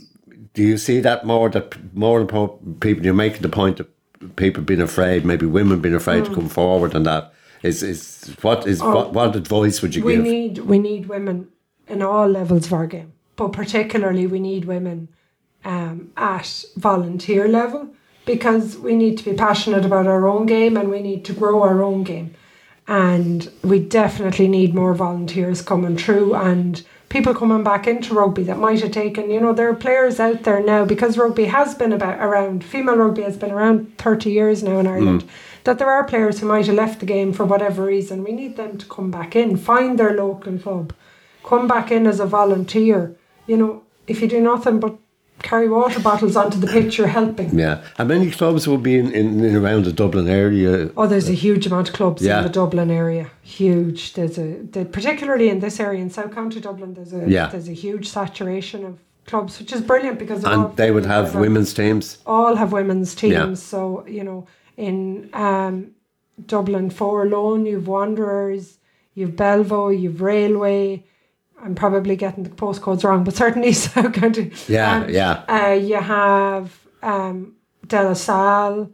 do 0.55 0.62
you 0.62 0.79
see 0.79 1.00
that 1.00 1.25
more 1.26 1.50
that 1.50 1.75
more 1.95 2.25
people? 2.81 3.05
You're 3.05 3.12
making 3.26 3.43
the 3.43 3.49
point 3.49 3.79
that 3.79 3.88
people 4.37 4.62
being 4.62 4.81
afraid, 4.83 5.25
maybe 5.25 5.47
women 5.47 5.81
being 5.81 5.97
afraid 5.97 6.23
Mm. 6.23 6.29
to 6.29 6.35
come 6.35 6.49
forward, 6.49 6.95
and 6.95 7.05
that 7.07 7.33
is 7.64 7.83
is 7.83 8.31
what 8.43 8.67
is 8.67 8.81
what, 8.81 9.12
what 9.14 9.35
advice 9.35 9.83
would 9.83 9.97
you 9.97 10.03
Oh. 10.03 10.07
we 10.07 10.14
give? 10.17 10.25
need 10.25 10.59
we 10.59 10.79
need 10.79 11.07
women 11.09 11.49
in 11.88 12.03
all 12.03 12.29
levels 12.29 12.67
of 12.67 12.73
our 12.73 12.87
game, 12.87 13.11
but 13.37 13.49
particularly 13.53 14.26
we 14.29 14.38
need 14.38 14.64
women 14.67 15.09
um, 15.64 16.11
at 16.17 16.64
volunteer 16.76 17.49
level 17.49 17.88
because 18.26 18.76
we 18.78 18.95
need 18.95 19.19
to 19.19 19.25
be 19.25 19.35
passionate 19.37 19.85
about 19.85 20.07
our 20.07 20.26
own 20.26 20.47
game 20.47 20.76
and 20.76 20.90
we 20.90 21.02
need 21.02 21.25
to 21.26 21.33
grow 21.33 21.62
our 21.62 21.83
own 21.83 22.04
game, 22.04 22.35
and 22.87 23.50
we 23.62 23.78
definitely 23.78 24.49
need 24.49 24.75
more 24.75 24.95
volunteers 24.95 25.62
coming 25.62 25.97
through 25.97 26.35
and 26.35 26.85
people 27.14 27.33
coming 27.33 27.62
back 27.62 27.87
into 27.87 28.12
rugby 28.12 28.43
that 28.43 28.59
might 28.59 28.81
have 28.81 28.90
taken 28.90 29.31
you 29.31 29.40
know 29.40 29.52
there 29.52 29.69
are 29.69 29.75
players 29.75 30.19
out 30.19 30.43
there 30.43 30.61
now 30.61 30.85
because 30.85 31.16
rugby 31.16 31.45
has 31.45 31.75
been 31.75 31.93
about 31.93 32.19
around 32.19 32.64
female 32.64 32.97
rugby 32.97 33.23
has 33.23 33.37
been 33.37 33.52
around 33.52 33.97
30 33.99 34.33
years 34.33 34.64
now 34.64 34.78
in 34.81 34.87
Ireland 34.88 35.23
mm. 35.23 35.28
that 35.62 35.78
there 35.78 35.90
are 35.90 36.02
players 36.04 36.40
who 36.40 36.47
might 36.47 36.66
have 36.66 36.75
left 36.75 36.99
the 36.99 37.07
game 37.07 37.33
for 37.33 37.45
whatever 37.45 37.85
reason. 37.85 38.25
We 38.25 38.33
need 38.33 38.57
them 38.57 38.78
to 38.78 38.87
come 38.87 39.12
back 39.12 39.37
in 39.37 39.57
find 39.57 39.97
their 39.97 40.14
local 40.16 40.59
club 40.59 40.93
come 41.45 41.69
back 41.69 41.93
in 41.93 42.07
as 42.07 42.19
a 42.19 42.26
volunteer. 42.26 43.14
You 43.47 43.59
know 43.59 43.83
if 44.09 44.21
you 44.21 44.28
do 44.28 44.40
nothing 44.40 44.81
but 44.81 44.99
carry 45.50 45.68
water 45.78 46.00
bottles 46.08 46.34
onto 46.40 46.58
the 46.64 46.70
pitch 46.74 46.92
you're 46.98 47.14
helping 47.20 47.50
yeah, 47.64 47.76
and 47.98 48.08
many 48.14 48.28
clubs 48.38 48.62
will 48.68 48.82
be 48.90 48.94
in, 49.02 49.08
in, 49.20 49.26
in 49.48 49.54
around 49.62 49.82
the 49.84 49.92
Dublin 50.02 50.26
area. 50.44 50.72
Oh, 50.98 51.06
there's 51.12 51.28
a 51.36 51.38
huge 51.46 51.64
amount 51.70 51.86
of 51.90 51.94
clubs 52.00 52.20
Yeah. 52.22 52.38
in 52.38 52.44
the 52.48 52.54
Dublin 52.62 52.90
area. 53.02 53.24
Huge. 53.60 54.00
There's 54.16 54.36
a 54.46 54.48
the, 54.74 54.82
particularly 54.98 55.48
in 55.54 55.58
this 55.66 55.76
area 55.86 56.00
in 56.06 56.10
South 56.18 56.32
County 56.38 56.60
Dublin. 56.68 56.90
There's 56.96 57.12
a 57.20 57.22
Yeah. 57.36 57.46
there's 57.52 57.68
a 57.76 57.78
huge 57.86 58.06
saturation 58.18 58.80
of 58.88 58.94
clubs, 59.30 59.52
which 59.60 59.72
is 59.76 59.80
brilliant 59.90 60.18
because 60.24 60.40
And 60.52 60.62
they 60.80 60.90
would 60.94 61.06
have 61.16 61.26
women's 61.46 61.72
teams. 61.80 62.04
all 62.34 62.54
have 62.62 62.70
women's 62.80 63.14
teams. 63.22 63.32
Yeah. 63.34 63.54
So 63.70 63.78
you 64.18 64.24
know 64.28 64.40
in 64.88 64.94
um, 65.46 65.74
Dublin 66.52 66.86
four 66.98 67.16
alone, 67.28 67.60
you've 67.70 67.86
Wanderers, 67.96 68.64
you've 69.18 69.36
Belvo, 69.42 69.80
you've 70.02 70.20
Railway. 70.30 71.04
I'm 71.62 71.75
probably 71.75 72.16
getting 72.16 72.44
the 72.44 72.50
postcodes 72.50 73.04
wrong, 73.04 73.25
but 73.25 73.34
certainly 73.34 73.73
South 73.87 74.12
County. 74.12 74.52
Yeah, 74.68 74.96
Um, 75.02 75.08
yeah. 75.11 75.44
uh, 75.49 75.73
you 75.73 75.96
have 75.96 76.78
um, 77.02 77.54
De 77.87 78.02
La 78.02 78.12
Salle. 78.14 78.90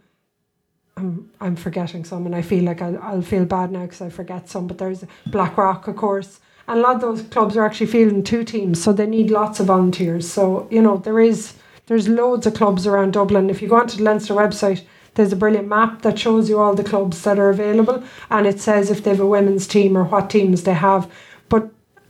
I'm, 0.97 1.31
I'm 1.41 1.57
forgetting 1.57 2.05
some, 2.05 2.27
and 2.27 2.35
I 2.35 2.43
feel 2.43 2.65
like 2.65 2.83
I'll, 2.83 2.99
I'll 3.03 3.23
feel 3.23 3.45
bad 3.45 3.73
now 3.73 3.83
because 3.83 4.03
I 4.03 4.11
forget 4.11 4.49
some. 4.49 4.67
But 4.67 4.79
there's 4.79 5.05
Blackrock, 5.27 5.89
of 5.89 5.97
course, 5.97 6.41
and 6.69 6.79
a 6.79 6.83
lot 6.83 6.97
of 6.97 7.01
those 7.01 7.23
clubs 7.23 7.57
are 7.57 7.65
actually 7.65 7.87
fielding 7.87 8.23
two 8.23 8.45
teams, 8.45 8.83
so 8.83 8.93
they 8.93 9.07
need 9.07 9.31
lots 9.31 9.61
of 9.61 9.67
volunteers. 9.67 10.31
So 10.31 10.69
you 10.71 10.83
know 10.83 10.99
there 10.99 11.19
is 11.21 11.55
there's 11.87 12.09
loads 12.09 12.47
of 12.47 12.55
clubs 12.55 12.87
around 12.87 13.15
Dublin. 13.15 13.51
If 13.51 13.63
you 13.63 13.69
go 13.69 13.77
onto 13.77 13.97
the 13.97 14.03
Leinster 14.05 14.35
website, 14.35 14.83
there's 15.15 15.33
a 15.33 15.37
brilliant 15.37 15.69
map 15.69 16.03
that 16.03 16.19
shows 16.19 16.49
you 16.51 16.59
all 16.61 16.75
the 16.75 16.85
clubs 16.85 17.23
that 17.23 17.39
are 17.39 17.49
available, 17.51 18.05
and 18.29 18.47
it 18.47 18.61
says 18.61 18.91
if 18.91 19.03
they 19.03 19.11
have 19.11 19.21
a 19.21 19.27
women's 19.27 19.67
team 19.67 19.97
or 19.97 20.05
what 20.05 20.29
teams 20.31 20.65
they 20.65 20.75
have. 20.75 21.11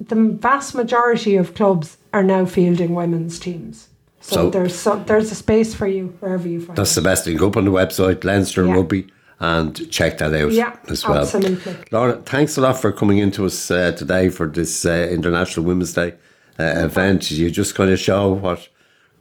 The 0.00 0.14
vast 0.16 0.74
majority 0.74 1.36
of 1.36 1.54
clubs 1.54 1.96
are 2.12 2.22
now 2.22 2.44
fielding 2.46 2.94
women's 2.94 3.38
teams. 3.38 3.88
So, 4.20 4.34
So- 4.36 4.50
there's 4.50 4.74
so, 4.74 5.02
there's 5.06 5.30
a 5.32 5.34
space 5.34 5.74
for 5.74 5.86
you 5.86 6.14
wherever 6.20 6.48
you 6.48 6.60
find. 6.60 6.76
That's 6.76 6.92
it. 6.92 7.00
the 7.00 7.08
best 7.08 7.24
thing. 7.24 7.36
Go 7.36 7.48
up 7.48 7.56
on 7.56 7.64
the 7.64 7.70
website, 7.70 8.24
Leinster 8.24 8.64
Yeah. 8.66 8.74
Rugby, 8.74 9.06
and 9.40 9.90
check 9.90 10.18
that 10.18 10.34
out 10.34 10.52
Yeah, 10.52 10.76
as 10.88 11.06
well. 11.06 11.18
absolutely. 11.22 11.74
Laura, 11.90 12.20
thanks 12.24 12.56
a 12.56 12.60
lot 12.60 12.80
for 12.80 12.92
coming 12.92 13.18
into 13.18 13.44
us 13.46 13.70
uh, 13.70 13.92
today 13.92 14.28
for 14.28 14.46
this 14.46 14.84
uh, 14.84 15.08
International 15.10 15.64
Women's 15.64 15.94
Day 15.94 16.14
uh, 16.58 16.64
event. 16.84 17.30
You 17.30 17.50
just 17.50 17.74
kind 17.74 17.90
of 17.90 17.98
show 17.98 18.32
what 18.32 18.68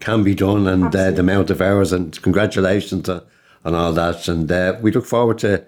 can 0.01 0.23
be 0.23 0.35
done 0.35 0.67
and 0.67 0.93
uh, 0.95 1.11
the 1.11 1.19
amount 1.21 1.49
of 1.49 1.61
hours, 1.61 1.93
and 1.93 2.21
congratulations 2.21 3.07
on, 3.09 3.21
on 3.63 3.75
all 3.75 3.93
that. 3.93 4.27
And 4.27 4.51
uh, 4.51 4.75
we 4.81 4.91
look 4.91 5.05
forward 5.05 5.37
to 5.39 5.63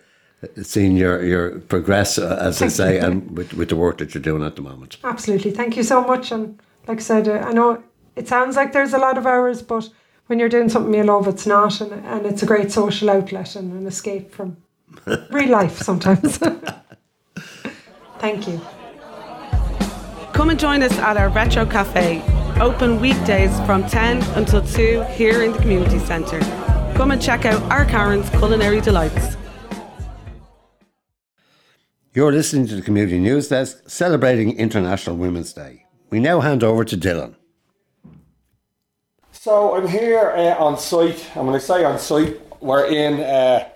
seeing 0.64 0.98
your, 0.98 1.24
your 1.24 1.60
progress, 1.60 2.18
uh, 2.18 2.38
as 2.42 2.60
Thank 2.60 2.72
I 2.72 2.74
say, 2.74 2.96
you. 2.96 3.06
and 3.06 3.38
with, 3.38 3.54
with 3.54 3.70
the 3.70 3.76
work 3.76 4.00
that 4.00 4.14
you're 4.14 4.22
doing 4.22 4.44
at 4.44 4.56
the 4.56 4.62
moment. 4.62 4.98
Absolutely. 5.04 5.52
Thank 5.52 5.78
you 5.78 5.84
so 5.84 6.02
much. 6.02 6.32
And 6.32 6.60
like 6.88 6.98
I 6.98 7.02
said, 7.02 7.28
uh, 7.28 7.34
I 7.46 7.54
know 7.54 7.84
it 8.16 8.28
sounds 8.28 8.56
like 8.56 8.74
there's 8.74 8.94
a 8.94 8.98
lot 8.98 9.18
of 9.18 9.26
hours, 9.26 9.62
but 9.62 9.90
when 10.28 10.40
you're 10.40 10.50
doing 10.50 10.70
something 10.70 10.94
you 10.94 11.04
love, 11.04 11.28
it's 11.28 11.46
not. 11.46 11.80
And, 11.82 11.94
and 12.06 12.26
it's 12.26 12.44
a 12.44 12.46
great 12.46 12.72
social 12.72 13.10
outlet 13.10 13.56
and 13.56 13.74
an 13.74 13.86
escape 13.86 14.32
from 14.32 14.58
real 15.32 15.50
life 15.50 15.78
sometimes. 15.78 16.38
Thank 18.20 18.48
you. 18.48 18.62
Come 20.34 20.50
and 20.50 20.60
join 20.60 20.82
us 20.82 20.94
at 20.94 21.18
our 21.18 21.30
Retro 21.30 21.66
Cafe, 21.66 22.24
open 22.60 23.00
weekdays 23.00 23.54
from 23.66 23.86
10 23.88 24.24
until 24.38 24.66
2 24.66 25.04
here 25.14 25.44
in 25.44 25.52
the 25.52 25.58
community 25.60 26.00
centre. 26.00 26.40
Come 26.96 27.12
and 27.12 27.22
check 27.22 27.46
out 27.46 27.62
our 27.72 27.86
Karen's 27.86 28.30
culinary 28.30 28.82
delights. 28.82 29.36
You're 32.14 32.34
listening 32.34 32.68
to 32.68 32.76
the 32.76 32.82
Community 32.82 33.20
News 33.20 33.48
Desk 33.48 33.84
celebrating 33.88 34.58
International 34.58 35.16
Women's 35.16 35.54
Day. 35.54 35.86
We 36.10 36.20
now 36.20 36.42
hand 36.42 36.62
over 36.62 36.84
to 36.84 36.98
Dylan. 36.98 37.36
So 39.32 39.78
I'm 39.78 39.88
here 39.88 40.30
uh, 40.36 40.62
on 40.62 40.78
site, 40.78 41.26
and 41.38 41.46
when 41.48 41.56
I 41.56 41.60
say 41.60 41.86
on 41.86 41.98
site, 42.00 42.38
we're 42.62 42.86
in 42.88 43.22
uh, 43.22 43.70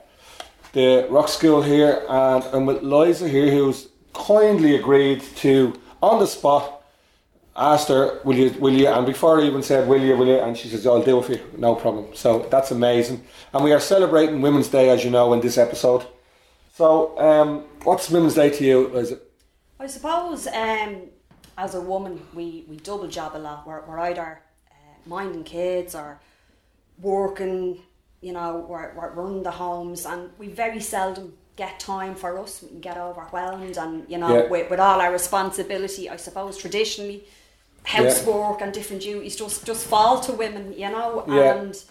the 0.73 1.07
rock 1.09 1.29
school 1.29 1.61
here, 1.61 2.03
and 2.09 2.43
I'm 2.51 2.65
with 2.65 2.83
Liza 2.83 3.29
here, 3.29 3.49
who's 3.49 3.87
kindly 4.11 4.75
agreed 4.75 5.21
to, 5.37 5.79
on 6.03 6.19
the 6.19 6.27
spot, 6.27 6.83
asked 7.55 7.87
her, 7.87 8.19
"Will 8.25 8.35
you? 8.35 8.49
Will 8.59 8.73
you?" 8.73 8.89
And 8.89 9.05
before 9.05 9.39
I 9.39 9.45
even 9.45 9.63
said, 9.63 9.87
"Will 9.87 10.01
you? 10.01 10.17
Will 10.17 10.27
you?" 10.27 10.39
and 10.39 10.57
she 10.57 10.67
says, 10.67 10.85
"I'll 10.85 11.01
do 11.01 11.19
it 11.19 11.25
for 11.25 11.31
you, 11.31 11.41
no 11.57 11.73
problem." 11.75 12.07
So 12.13 12.45
that's 12.51 12.71
amazing. 12.71 13.23
And 13.53 13.63
we 13.63 13.71
are 13.71 13.79
celebrating 13.79 14.41
Women's 14.41 14.67
Day, 14.67 14.89
as 14.89 15.05
you 15.05 15.09
know, 15.09 15.31
in 15.31 15.39
this 15.39 15.57
episode. 15.57 16.05
So, 16.75 17.17
um, 17.17 17.63
what's 17.85 18.09
Women's 18.09 18.33
Day 18.33 18.49
to 18.49 18.63
you? 18.65 18.87
Is 18.97 19.11
it? 19.11 19.31
I 19.79 19.87
suppose 19.87 20.45
um, 20.47 21.03
as 21.57 21.73
a 21.73 21.79
woman, 21.79 22.21
we, 22.33 22.65
we 22.67 22.75
double 22.75 23.07
job 23.07 23.33
a 23.33 23.37
lot. 23.37 23.65
We're, 23.65 23.79
we're 23.85 23.99
either 23.99 24.41
uh, 24.69 24.73
minding 25.05 25.45
kids 25.45 25.95
or 25.95 26.19
working, 27.01 27.79
you 28.19 28.33
know, 28.33 28.65
we're, 28.67 28.93
we're 28.93 29.11
running 29.13 29.41
the 29.41 29.51
homes, 29.51 30.05
and 30.05 30.29
we 30.37 30.49
very 30.49 30.81
seldom 30.81 31.31
get 31.55 31.79
time 31.79 32.13
for 32.13 32.37
us. 32.39 32.61
We 32.61 32.67
can 32.67 32.81
get 32.81 32.97
overwhelmed, 32.97 33.77
and 33.77 34.03
you 34.09 34.17
know, 34.17 34.35
Yeah. 34.43 34.49
with, 34.49 34.69
with 34.69 34.81
all 34.81 34.99
our 34.99 35.13
responsibility, 35.13 36.09
I 36.09 36.17
suppose 36.17 36.57
traditionally, 36.57 37.23
housework 37.83 38.59
and 38.61 38.73
different 38.73 39.01
duties 39.01 39.37
just 39.37 39.65
just 39.65 39.85
fall 39.87 40.19
to 40.19 40.33
women, 40.33 40.73
you 40.73 40.89
know, 40.89 41.23
Yeah. 41.25 41.53
and 41.55 41.81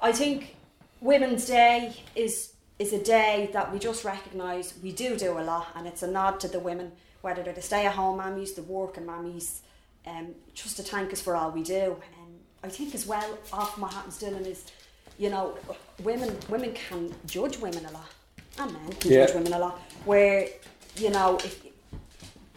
I 0.00 0.12
think 0.12 0.54
Women's 1.00 1.46
Day 1.46 1.96
is 2.14 2.52
is 2.80 2.94
a 2.94 3.02
day 3.18 3.50
that 3.52 3.70
we 3.72 3.78
just 3.78 4.04
recognise 4.04 4.72
we 4.82 4.90
do 4.90 5.14
do 5.16 5.38
a 5.38 5.44
lot, 5.52 5.66
and 5.76 5.86
it's 5.86 6.02
a 6.02 6.10
nod 6.10 6.40
to 6.40 6.48
the 6.48 6.58
women, 6.58 6.90
whether 7.20 7.42
they're 7.42 7.52
the 7.52 7.60
stay-at-home 7.62 8.18
mammies, 8.18 8.54
the 8.54 8.62
working 8.62 9.04
mammies, 9.04 9.58
um, 10.06 10.28
just 10.54 10.78
to 10.78 10.82
thank 10.82 11.12
us 11.12 11.20
for 11.20 11.36
all 11.36 11.50
we 11.50 11.62
do. 11.62 11.96
And 12.18 12.40
I 12.64 12.68
think 12.70 12.94
as 12.94 13.06
well, 13.06 13.38
often 13.52 13.82
what 13.82 13.92
happens, 13.92 14.18
Dylan, 14.20 14.46
is 14.46 14.64
you 15.18 15.28
know, 15.28 15.58
women 16.02 16.34
women 16.48 16.72
can 16.72 17.14
judge 17.26 17.58
women 17.58 17.84
a 17.84 17.92
lot, 17.92 18.10
and 18.58 18.72
men 18.72 18.92
can 18.94 19.10
Yeah. 19.12 19.26
judge 19.26 19.34
women 19.34 19.52
a 19.52 19.58
lot. 19.58 19.78
Where 20.06 20.48
you 20.96 21.10
know, 21.10 21.36
if 21.44 21.62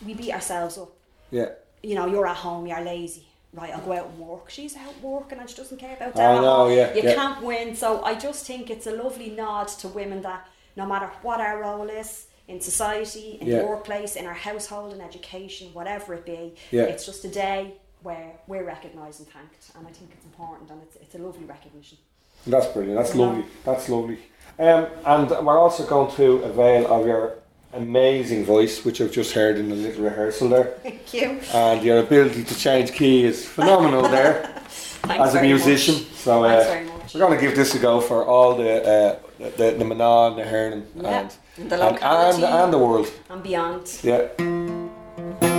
we 0.06 0.14
beat 0.14 0.32
ourselves 0.34 0.78
up, 0.78 0.92
Yeah. 1.32 1.50
you 1.84 1.96
know, 1.96 2.06
you're 2.06 2.26
at 2.28 2.38
home, 2.38 2.66
you're 2.66 2.82
lazy. 2.82 3.28
Right, 3.54 3.72
I'll 3.72 3.82
go 3.86 3.94
out 3.94 4.08
and 4.08 4.18
work. 4.18 4.50
She's 4.50 4.76
out 4.76 5.00
working 5.02 5.38
and 5.40 5.48
she 5.50 5.56
doesn't 5.56 5.78
care 5.78 5.96
about 5.96 6.16
I 6.16 6.20
that. 6.20 6.36
at 6.38 6.42
know, 6.42 6.68
yeah, 6.70 6.94
You 6.96 7.04
yeah. 7.04 7.14
can't 7.14 7.44
win. 7.44 7.76
So 7.76 8.04
I 8.04 8.16
just 8.16 8.48
think 8.48 8.72
it's 8.72 8.88
a 8.88 8.92
lovely 8.92 9.30
nod 9.30 9.68
to 9.80 9.88
women 9.88 10.24
that 10.24 10.48
no 10.76 10.88
matter 10.88 11.06
what 11.22 11.40
our 11.40 11.62
role 11.62 11.88
is 11.88 12.26
in 12.48 12.60
society, 12.60 13.38
in 13.40 13.48
Yeah. 13.48 13.60
the 13.60 13.66
workplace, 13.68 14.16
in 14.16 14.26
our 14.26 14.34
household, 14.34 14.92
in 14.94 15.02
education, 15.02 15.70
whatever 15.74 16.16
it 16.16 16.26
be, 16.26 16.56
Yeah. 16.72 16.84
it's 16.84 17.06
just 17.06 17.24
a 17.26 17.28
day 17.28 17.76
where 18.02 18.32
we're 18.48 18.64
recognised 18.66 19.20
and 19.20 19.30
thanked. 19.30 19.70
And 19.78 19.88
I 19.88 19.92
think 19.92 20.12
it's 20.16 20.26
important 20.26 20.72
and 20.72 20.82
it's, 20.82 20.96
it's 20.96 21.14
a 21.16 21.20
lovely 21.20 21.46
recognition. 21.46 22.00
That's 22.48 22.66
brilliant. 22.68 22.98
That's 22.98 23.14
lovely. 23.16 23.46
That's 23.64 23.88
lovely. 23.88 24.18
Um, 24.60 24.88
and 25.06 25.30
we're 25.46 25.58
also 25.60 25.86
going 25.86 26.12
to 26.16 26.44
avail 26.44 26.88
of 26.92 27.06
your 27.06 27.36
amazing 27.74 28.46
voice, 28.46 28.86
which 28.86 29.02
I've 29.02 29.12
just 29.12 29.34
heard 29.34 29.58
in 29.58 29.70
the 29.70 29.76
little 29.76 30.04
rehearsal 30.04 30.50
there. 30.50 30.66
Thank 30.84 31.14
you. 31.14 31.40
And 31.54 31.84
your 31.84 32.00
ability 32.00 32.44
to 32.44 32.56
change 32.56 32.92
key 32.92 33.24
is 33.24 33.46
phenomenal 33.48 34.04
there 34.04 34.54
as 35.04 35.36
a 35.36 35.42
musician. 35.42 35.96
much. 35.96 36.04
So 36.14 36.44
uh, 36.44 36.64
very 36.64 36.86
much. 36.86 37.14
we're 37.14 37.20
going 37.22 37.38
to 37.40 37.42
give 37.46 37.56
this 37.56 37.76
a 37.76 37.80
go 37.80 38.00
for 38.02 38.26
all 38.26 38.56
the 38.56 38.84
uh, 38.84 39.20
the, 39.58 39.76
the 39.78 39.86
Manon, 39.86 40.38
the 40.38 40.44
Hernan, 40.44 40.86
Yeah, 40.96 41.22
and, 41.22 41.32
and 41.58 41.72
the 41.72 41.88
and, 41.88 42.04
and, 42.04 42.44
and 42.44 42.74
the 42.74 42.78
world. 42.78 43.12
And 43.30 43.44
beyond. 43.44 44.00
Yeah. 44.04 45.52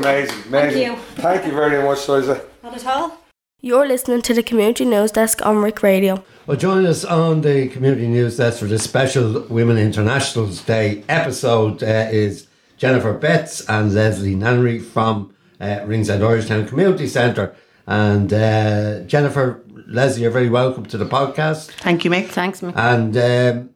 Bus. 0.00 0.28
That 0.28 0.36
was 0.36 0.46
amazing. 0.46 0.48
Amazing. 0.48 0.82
you. 0.82 0.96
Thank 1.16 1.46
you 1.46 1.52
very 1.52 1.82
much, 1.82 2.08
Liza. 2.08 2.44
Not 2.62 2.74
at 2.74 2.86
all. 2.86 3.18
You're 3.60 3.88
listening 3.88 4.22
to 4.22 4.34
the 4.34 4.42
Community 4.42 4.84
News 4.84 5.10
Desk 5.10 5.44
on 5.44 5.58
Rick 5.58 5.82
Radio. 5.82 6.22
Well, 6.46 6.56
join 6.56 6.86
us 6.86 7.04
on 7.04 7.40
the 7.40 7.68
community 7.68 8.06
news 8.06 8.36
desk 8.36 8.60
for 8.60 8.66
this 8.66 8.84
special 8.84 9.42
Women 9.48 9.76
Internationals 9.76 10.62
Day 10.62 11.02
episode. 11.08 11.82
Uh, 11.82 12.08
is 12.10 12.46
Jennifer 12.76 13.12
Betts 13.12 13.68
and 13.68 13.92
Leslie 13.92 14.36
Nannery 14.36 14.78
from 14.78 15.34
uh, 15.60 15.80
Ringsend 15.84 16.22
Irishtown 16.22 16.68
Community 16.68 17.08
Centre. 17.08 17.54
And 17.86 18.32
uh, 18.32 19.00
Jennifer, 19.00 19.64
Leslie, 19.88 20.22
you're 20.22 20.30
very 20.30 20.48
welcome 20.48 20.86
to 20.86 20.96
the 20.96 21.06
podcast. 21.06 21.72
Thank 21.72 22.04
you, 22.04 22.10
Mick. 22.10 22.28
Thanks, 22.28 22.60
Mick. 22.60 22.76
And 22.76 23.16
um, 23.16 23.70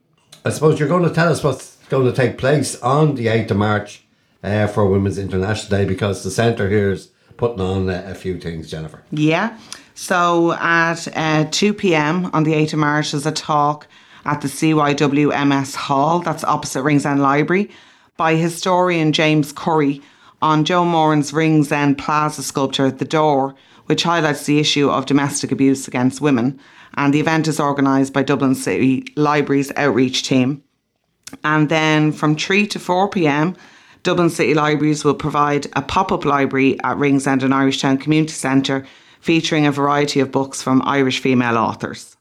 I 0.44 0.50
suppose 0.50 0.78
you're 0.78 0.88
going 0.88 1.02
to 1.02 1.14
tell 1.14 1.30
us 1.30 1.42
what's 1.42 1.76
going 1.88 2.06
to 2.06 2.12
take 2.12 2.38
place 2.38 2.80
on 2.82 3.16
the 3.16 3.26
8th 3.26 3.50
of 3.50 3.56
March 3.56 4.01
uh, 4.42 4.66
for 4.66 4.86
Women's 4.86 5.18
International 5.18 5.78
Day 5.78 5.84
because 5.84 6.22
the 6.24 6.30
centre 6.30 6.68
here 6.68 6.92
is 6.92 7.10
putting 7.36 7.60
on 7.60 7.88
uh, 7.88 8.04
a 8.06 8.14
few 8.14 8.38
things, 8.38 8.70
Jennifer. 8.70 9.02
Yeah. 9.10 9.58
So 9.94 10.52
at 10.52 11.08
uh, 11.16 11.48
2 11.50 11.74
p.m. 11.74 12.30
on 12.32 12.44
the 12.44 12.52
8th 12.52 12.74
of 12.74 12.78
March, 12.78 13.12
there's 13.12 13.26
a 13.26 13.32
talk 13.32 13.86
at 14.24 14.40
the 14.40 14.48
CYMS 14.48 15.74
Hall, 15.74 16.20
that's 16.20 16.44
opposite 16.44 16.82
Ringsend 16.82 17.20
Library, 17.20 17.70
by 18.16 18.36
historian 18.36 19.12
James 19.12 19.52
Curry 19.52 20.00
on 20.40 20.64
Joe 20.64 20.84
Moran's 20.84 21.32
Ringsend 21.32 21.98
Plaza 21.98 22.42
sculpture, 22.42 22.90
The 22.90 23.04
Door, 23.04 23.54
which 23.86 24.02
highlights 24.02 24.46
the 24.46 24.58
issue 24.58 24.90
of 24.90 25.06
domestic 25.06 25.52
abuse 25.52 25.88
against 25.88 26.20
women. 26.20 26.58
And 26.94 27.14
the 27.14 27.20
event 27.20 27.48
is 27.48 27.58
organised 27.58 28.12
by 28.12 28.22
Dublin 28.22 28.54
City 28.54 29.06
Library's 29.16 29.72
outreach 29.76 30.24
team. 30.24 30.62
And 31.42 31.68
then 31.68 32.12
from 32.12 32.36
3 32.36 32.66
to 32.68 32.78
4 32.78 33.08
pm, 33.08 33.56
Dublin 34.02 34.30
City 34.30 34.54
Libraries 34.54 35.04
will 35.04 35.14
provide 35.14 35.66
a 35.74 35.82
pop 35.82 36.10
up 36.10 36.24
library 36.24 36.78
at 36.82 36.96
Ringsend 36.96 37.42
and 37.42 37.52
Irishtown 37.52 38.00
Community 38.00 38.32
Centre 38.32 38.86
featuring 39.20 39.66
a 39.66 39.72
variety 39.72 40.18
of 40.20 40.32
books 40.32 40.60
from 40.60 40.82
Irish 40.84 41.20
female 41.20 41.56
authors. 41.56 42.16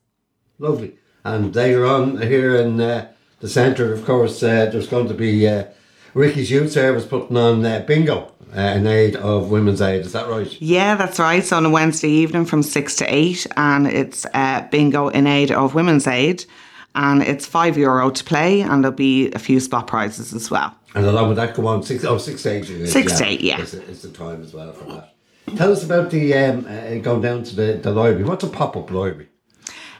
Lovely. 0.60 0.96
And 1.24 1.56
later 1.56 1.86
on 1.86 2.22
here 2.22 2.56
in 2.56 2.80
uh, 2.80 3.12
the 3.39 3.50
centre, 3.50 3.94
of 3.94 4.06
course, 4.06 4.44
uh, 4.44 4.67
there's 4.67 4.88
going 4.88 5.08
to 5.08 5.13
be 5.15 5.48
uh, 5.48 5.65
Ricky's 6.13 6.52
Youth 6.52 6.72
Service 6.72 7.06
putting 7.06 7.38
on 7.38 7.65
uh, 7.65 7.84
bingo 7.88 8.32
uh, 8.56 8.60
in 8.60 8.86
aid 8.86 9.15
of 9.15 9.50
Women's 9.50 9.82
Aid. 9.82 10.06
Is 10.06 10.12
that 10.13 10.28
right? 10.28 10.62
Yeah, 10.62 10.96
that's 10.96 11.20
right. 11.20 11.44
So 11.44 11.58
on 11.58 11.65
a 11.65 11.70
Wednesday 11.70 12.10
evening 12.10 12.46
from 12.46 12.63
6 12.63 12.96
to 12.98 13.06
8, 13.13 13.48
and 13.58 13.88
it's 13.88 14.26
uh, 14.34 14.67
bingo 14.70 15.08
in 15.08 15.26
aid 15.26 15.52
of 15.52 15.74
Women's 15.74 16.08
Aid. 16.08 16.46
And 16.93 17.23
it's 17.23 17.45
five 17.45 17.77
euro 17.77 18.10
to 18.10 18.23
play, 18.23 18.62
and 18.62 18.84
there'll 18.84 18.95
be 18.95 19.32
a 19.32 19.39
few 19.39 19.60
spot 19.60 19.88
prizes 19.88 20.34
as 20.34 20.51
well. 20.51 20.75
And 20.93 21.06
along 21.06 21.30
with 21.30 21.38
that, 21.38 21.56
go 21.56 21.67
on 21.67 21.84
six 21.84 22.04
oh 22.04 22.17
six 22.17 22.43
to 22.43 22.49
eight. 22.49 22.69
is, 22.69 22.91
Six 22.91 23.17
to 23.19 23.25
eight, 23.25 23.41
yeah. 23.41 23.62
It's, 23.62 23.73
it's 23.73 24.01
the 24.01 24.10
time 24.10 24.41
as 24.41 24.54
well 24.54 24.73
for 24.73 24.84
that. 24.86 25.15
Tell 25.56 25.71
us 25.71 25.84
about 25.84 26.12
the 26.12 26.34
um, 26.34 26.65
uh, 26.67 26.95
going 26.95 27.21
down 27.21 27.43
to 27.43 27.56
the, 27.56 27.80
the 27.82 27.91
library. 27.91 28.23
What's 28.23 28.43
a 28.43 28.47
pop 28.47 28.75
up 28.75 28.91
library? 28.91 29.30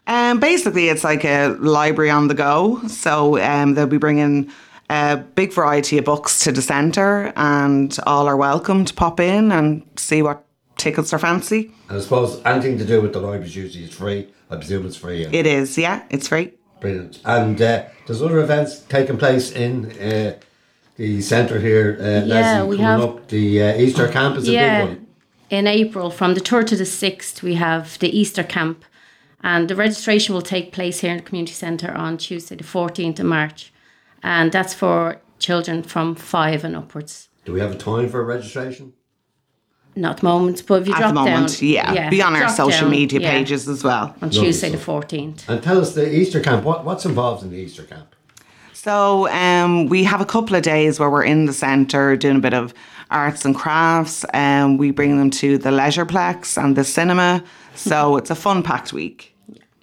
Um, 0.08 0.40
basically, 0.40 0.90
it's 0.90 1.04
like 1.04 1.24
a 1.24 1.56
library 1.60 2.10
on 2.10 2.28
the 2.28 2.34
go. 2.34 2.82
So 2.88 3.42
um, 3.42 3.74
they'll 3.74 3.88
be 3.88 3.98
bringing 3.98 4.52
a 4.90 5.18
big 5.18 5.54
variety 5.54 5.98
of 5.98 6.06
books 6.06 6.40
to 6.40 6.52
the 6.52 6.62
centre, 6.62 7.32
and 7.38 7.98
all 8.06 8.28
are 8.28 8.36
welcome 8.38 8.84
to 8.84 8.94
pop 8.94 9.20
in 9.20 9.52
and 9.52 9.84
see 9.96 10.22
what 10.22 10.46
tickles 10.78 11.12
their 11.12 11.20
fancy. 11.20 11.72
And 11.88 11.98
I 11.98 12.02
suppose 12.02 12.42
anything 12.44 12.78
to 12.80 12.86
do 12.86 13.02
with 13.02 13.14
the 13.14 13.20
library 13.20 13.46
is 13.46 13.56
usually 13.56 13.88
free. 13.88 14.30
I 14.50 14.58
presume 14.58 14.86
it's 14.86 14.98
free. 14.98 15.22
Yeah. 15.24 15.30
It 15.32 15.46
is, 15.46 15.78
yeah, 15.78 16.04
it's 16.10 16.28
free. 16.28 16.54
Brilliant. 16.82 17.20
And 17.24 17.62
uh, 17.62 17.86
there's 18.06 18.22
other 18.22 18.40
events 18.42 18.80
taking 18.80 19.18
place 19.18 19.52
in 19.52 19.92
uh, 20.02 20.38
the 20.98 21.22
centre 21.22 21.60
here. 21.60 21.98
Uh, 22.00 22.04
Yeah, 22.04 22.36
Leslie, 22.36 22.68
we 22.70 22.76
coming 22.78 22.86
have- 22.92 23.02
up. 23.02 23.28
The 23.30 23.64
uh, 23.64 23.78
Easter 23.78 24.08
camp 24.10 24.36
is 24.38 24.48
a 24.50 24.52
yeah, 24.52 24.86
big 24.86 24.98
one. 24.98 25.08
in 25.50 25.68
April, 25.68 26.10
from 26.10 26.34
the 26.34 26.42
3rd 26.42 26.68
to 26.68 26.76
the 26.76 26.84
6th, 26.86 27.42
we 27.42 27.54
have 27.56 27.98
the 28.00 28.10
Easter 28.20 28.44
camp. 28.44 28.84
And 29.44 29.68
the 29.70 29.76
registration 29.76 30.36
will 30.36 30.42
take 30.44 30.72
place 30.72 31.00
here 31.00 31.12
in 31.12 31.18
the 31.18 31.24
community 31.24 31.54
centre 31.54 31.92
on 31.94 32.18
Tuesday, 32.18 32.56
the 32.56 32.64
14th 32.64 33.20
of 33.20 33.26
March. 33.26 33.72
And 34.24 34.52
that's 34.52 34.74
for 34.74 35.20
children 35.40 35.82
from 35.84 36.16
five 36.16 36.64
and 36.64 36.76
upwards. 36.76 37.30
Do 37.46 37.54
we 37.54 37.60
have 37.60 37.72
a 37.72 37.78
time 37.78 38.08
for 38.10 38.24
registration? 38.24 38.94
Not 39.96 40.18
the 40.18 40.26
moment, 40.26 40.64
but 40.66 40.82
if 40.84 40.88
you 40.88 40.94
At 40.94 41.00
drop 41.00 41.10
the 41.10 41.16
moment, 41.16 41.60
down, 41.60 41.68
yeah, 41.96 42.10
be 42.10 42.22
on 42.22 42.36
our 42.36 42.48
social 42.48 42.82
down, 42.84 42.92
media 42.92 43.20
yeah, 43.20 43.32
pages 43.32 43.68
as 43.68 43.84
well. 43.84 44.16
on 44.22 44.30
Tuesday 44.30 44.70
the 44.70 44.78
14th. 44.78 45.50
And 45.50 45.62
tell 45.62 45.82
us 45.82 45.94
the 45.94 46.10
Easter 46.14 46.40
camp. 46.40 46.64
What, 46.64 46.86
what's 46.86 47.06
involved 47.06 47.44
in 47.44 47.50
the 47.50 47.58
Easter 47.58 47.84
camp? 47.84 48.16
So 48.74 49.28
um, 49.30 49.88
we 49.88 50.06
have 50.06 50.22
a 50.22 50.26
couple 50.26 50.56
of 50.56 50.64
days 50.64 51.00
where 51.00 51.10
we're 51.10 51.26
in 51.26 51.46
the 51.46 51.54
centre 51.54 52.16
doing 52.16 52.38
a 52.38 52.40
bit 52.40 52.54
of 52.54 52.74
arts 53.12 53.44
and 53.44 53.54
crafts, 53.54 54.24
and 54.34 54.80
we 54.80 54.92
bring 54.92 55.18
them 55.18 55.30
to 55.32 55.58
the 55.58 55.70
Leisureplex 55.70 56.58
and 56.58 56.76
the 56.76 56.86
cinema. 56.86 57.44
So 57.76 58.16
it's 58.18 58.32
a 58.32 58.36
fun 58.36 58.64
packed 58.64 58.94
week. 58.94 59.36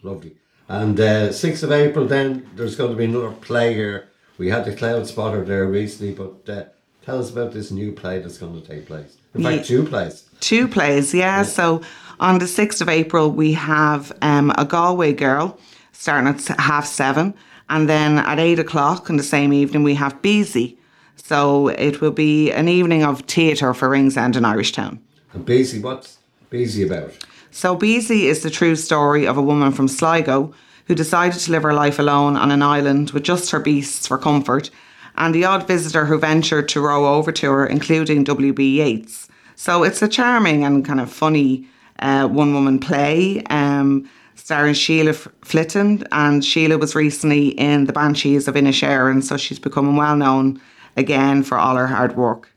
Lovely. 0.02 0.36
And 0.68 0.98
uh, 0.98 1.28
6th 1.28 1.62
of 1.62 1.70
April, 1.70 2.06
then 2.06 2.48
there's 2.54 2.76
going 2.76 2.90
to 2.90 2.96
be 2.96 3.04
another 3.04 3.30
play 3.32 3.74
here. 3.74 4.08
We 4.38 4.48
had 4.48 4.64
the 4.64 4.74
Cloud 4.74 5.06
Spotter 5.06 5.44
there 5.44 5.66
recently, 5.66 6.14
but 6.14 6.48
uh, 6.48 6.64
tell 7.02 7.18
us 7.18 7.30
about 7.30 7.52
this 7.52 7.70
new 7.70 7.92
play 7.92 8.20
that's 8.20 8.38
going 8.38 8.60
to 8.60 8.66
take 8.66 8.86
place. 8.86 9.17
In 9.34 9.42
fact, 9.42 9.66
two 9.66 9.84
plays. 9.84 10.24
Two 10.40 10.68
plays, 10.68 11.12
yeah. 11.14 11.42
So 11.42 11.82
on 12.20 12.38
the 12.38 12.46
6th 12.46 12.80
of 12.80 12.88
April, 12.88 13.30
we 13.30 13.52
have 13.52 14.12
um, 14.22 14.52
a 14.56 14.64
Galway 14.64 15.12
girl 15.12 15.58
starting 15.92 16.28
at 16.28 16.46
half 16.58 16.86
seven. 16.86 17.34
And 17.68 17.88
then 17.88 18.18
at 18.18 18.38
eight 18.38 18.58
o'clock 18.58 19.10
on 19.10 19.16
the 19.16 19.22
same 19.22 19.52
evening, 19.52 19.82
we 19.82 19.94
have 19.94 20.22
Beezy. 20.22 20.78
So 21.16 21.68
it 21.68 22.00
will 22.00 22.12
be 22.12 22.50
an 22.52 22.68
evening 22.68 23.04
of 23.04 23.20
theatre 23.22 23.74
for 23.74 23.88
Ringsend 23.88 24.36
and 24.36 24.46
Irishtown. 24.46 24.98
And 25.34 25.44
Beezy, 25.44 25.80
what's 25.80 26.18
Beezy 26.48 26.84
about? 26.84 27.12
So 27.50 27.74
Beezy 27.74 28.26
is 28.26 28.42
the 28.42 28.50
true 28.50 28.76
story 28.76 29.26
of 29.26 29.36
a 29.36 29.42
woman 29.42 29.72
from 29.72 29.88
Sligo 29.88 30.54
who 30.86 30.94
decided 30.94 31.38
to 31.40 31.50
live 31.50 31.64
her 31.64 31.74
life 31.74 31.98
alone 31.98 32.36
on 32.36 32.50
an 32.50 32.62
island 32.62 33.10
with 33.10 33.22
just 33.22 33.50
her 33.50 33.60
beasts 33.60 34.06
for 34.06 34.16
comfort 34.16 34.70
and 35.18 35.34
the 35.34 35.44
odd 35.44 35.66
visitor 35.66 36.06
who 36.06 36.18
ventured 36.18 36.68
to 36.70 36.80
row 36.80 37.14
over 37.14 37.30
to 37.32 37.50
her, 37.50 37.66
including 37.66 38.24
W.B. 38.24 38.80
Yeats. 38.80 39.28
So 39.56 39.82
it's 39.82 40.00
a 40.02 40.08
charming 40.08 40.64
and 40.64 40.84
kind 40.84 41.00
of 41.00 41.12
funny 41.12 41.66
uh, 41.98 42.28
one 42.28 42.54
woman 42.54 42.78
play. 42.78 43.42
Um, 43.50 44.08
starring 44.36 44.74
Sheila 44.74 45.12
Flitton, 45.12 46.06
and 46.12 46.44
Sheila 46.44 46.78
was 46.78 46.94
recently 46.94 47.48
in 47.48 47.84
The 47.86 47.92
Banshees 47.92 48.48
of 48.48 48.54
Inisherin, 48.54 49.22
so 49.22 49.36
she's 49.36 49.58
becoming 49.58 49.96
well 49.96 50.16
known 50.16 50.60
again 50.96 51.42
for 51.42 51.58
all 51.58 51.76
her 51.76 51.88
hard 51.88 52.16
work. 52.16 52.50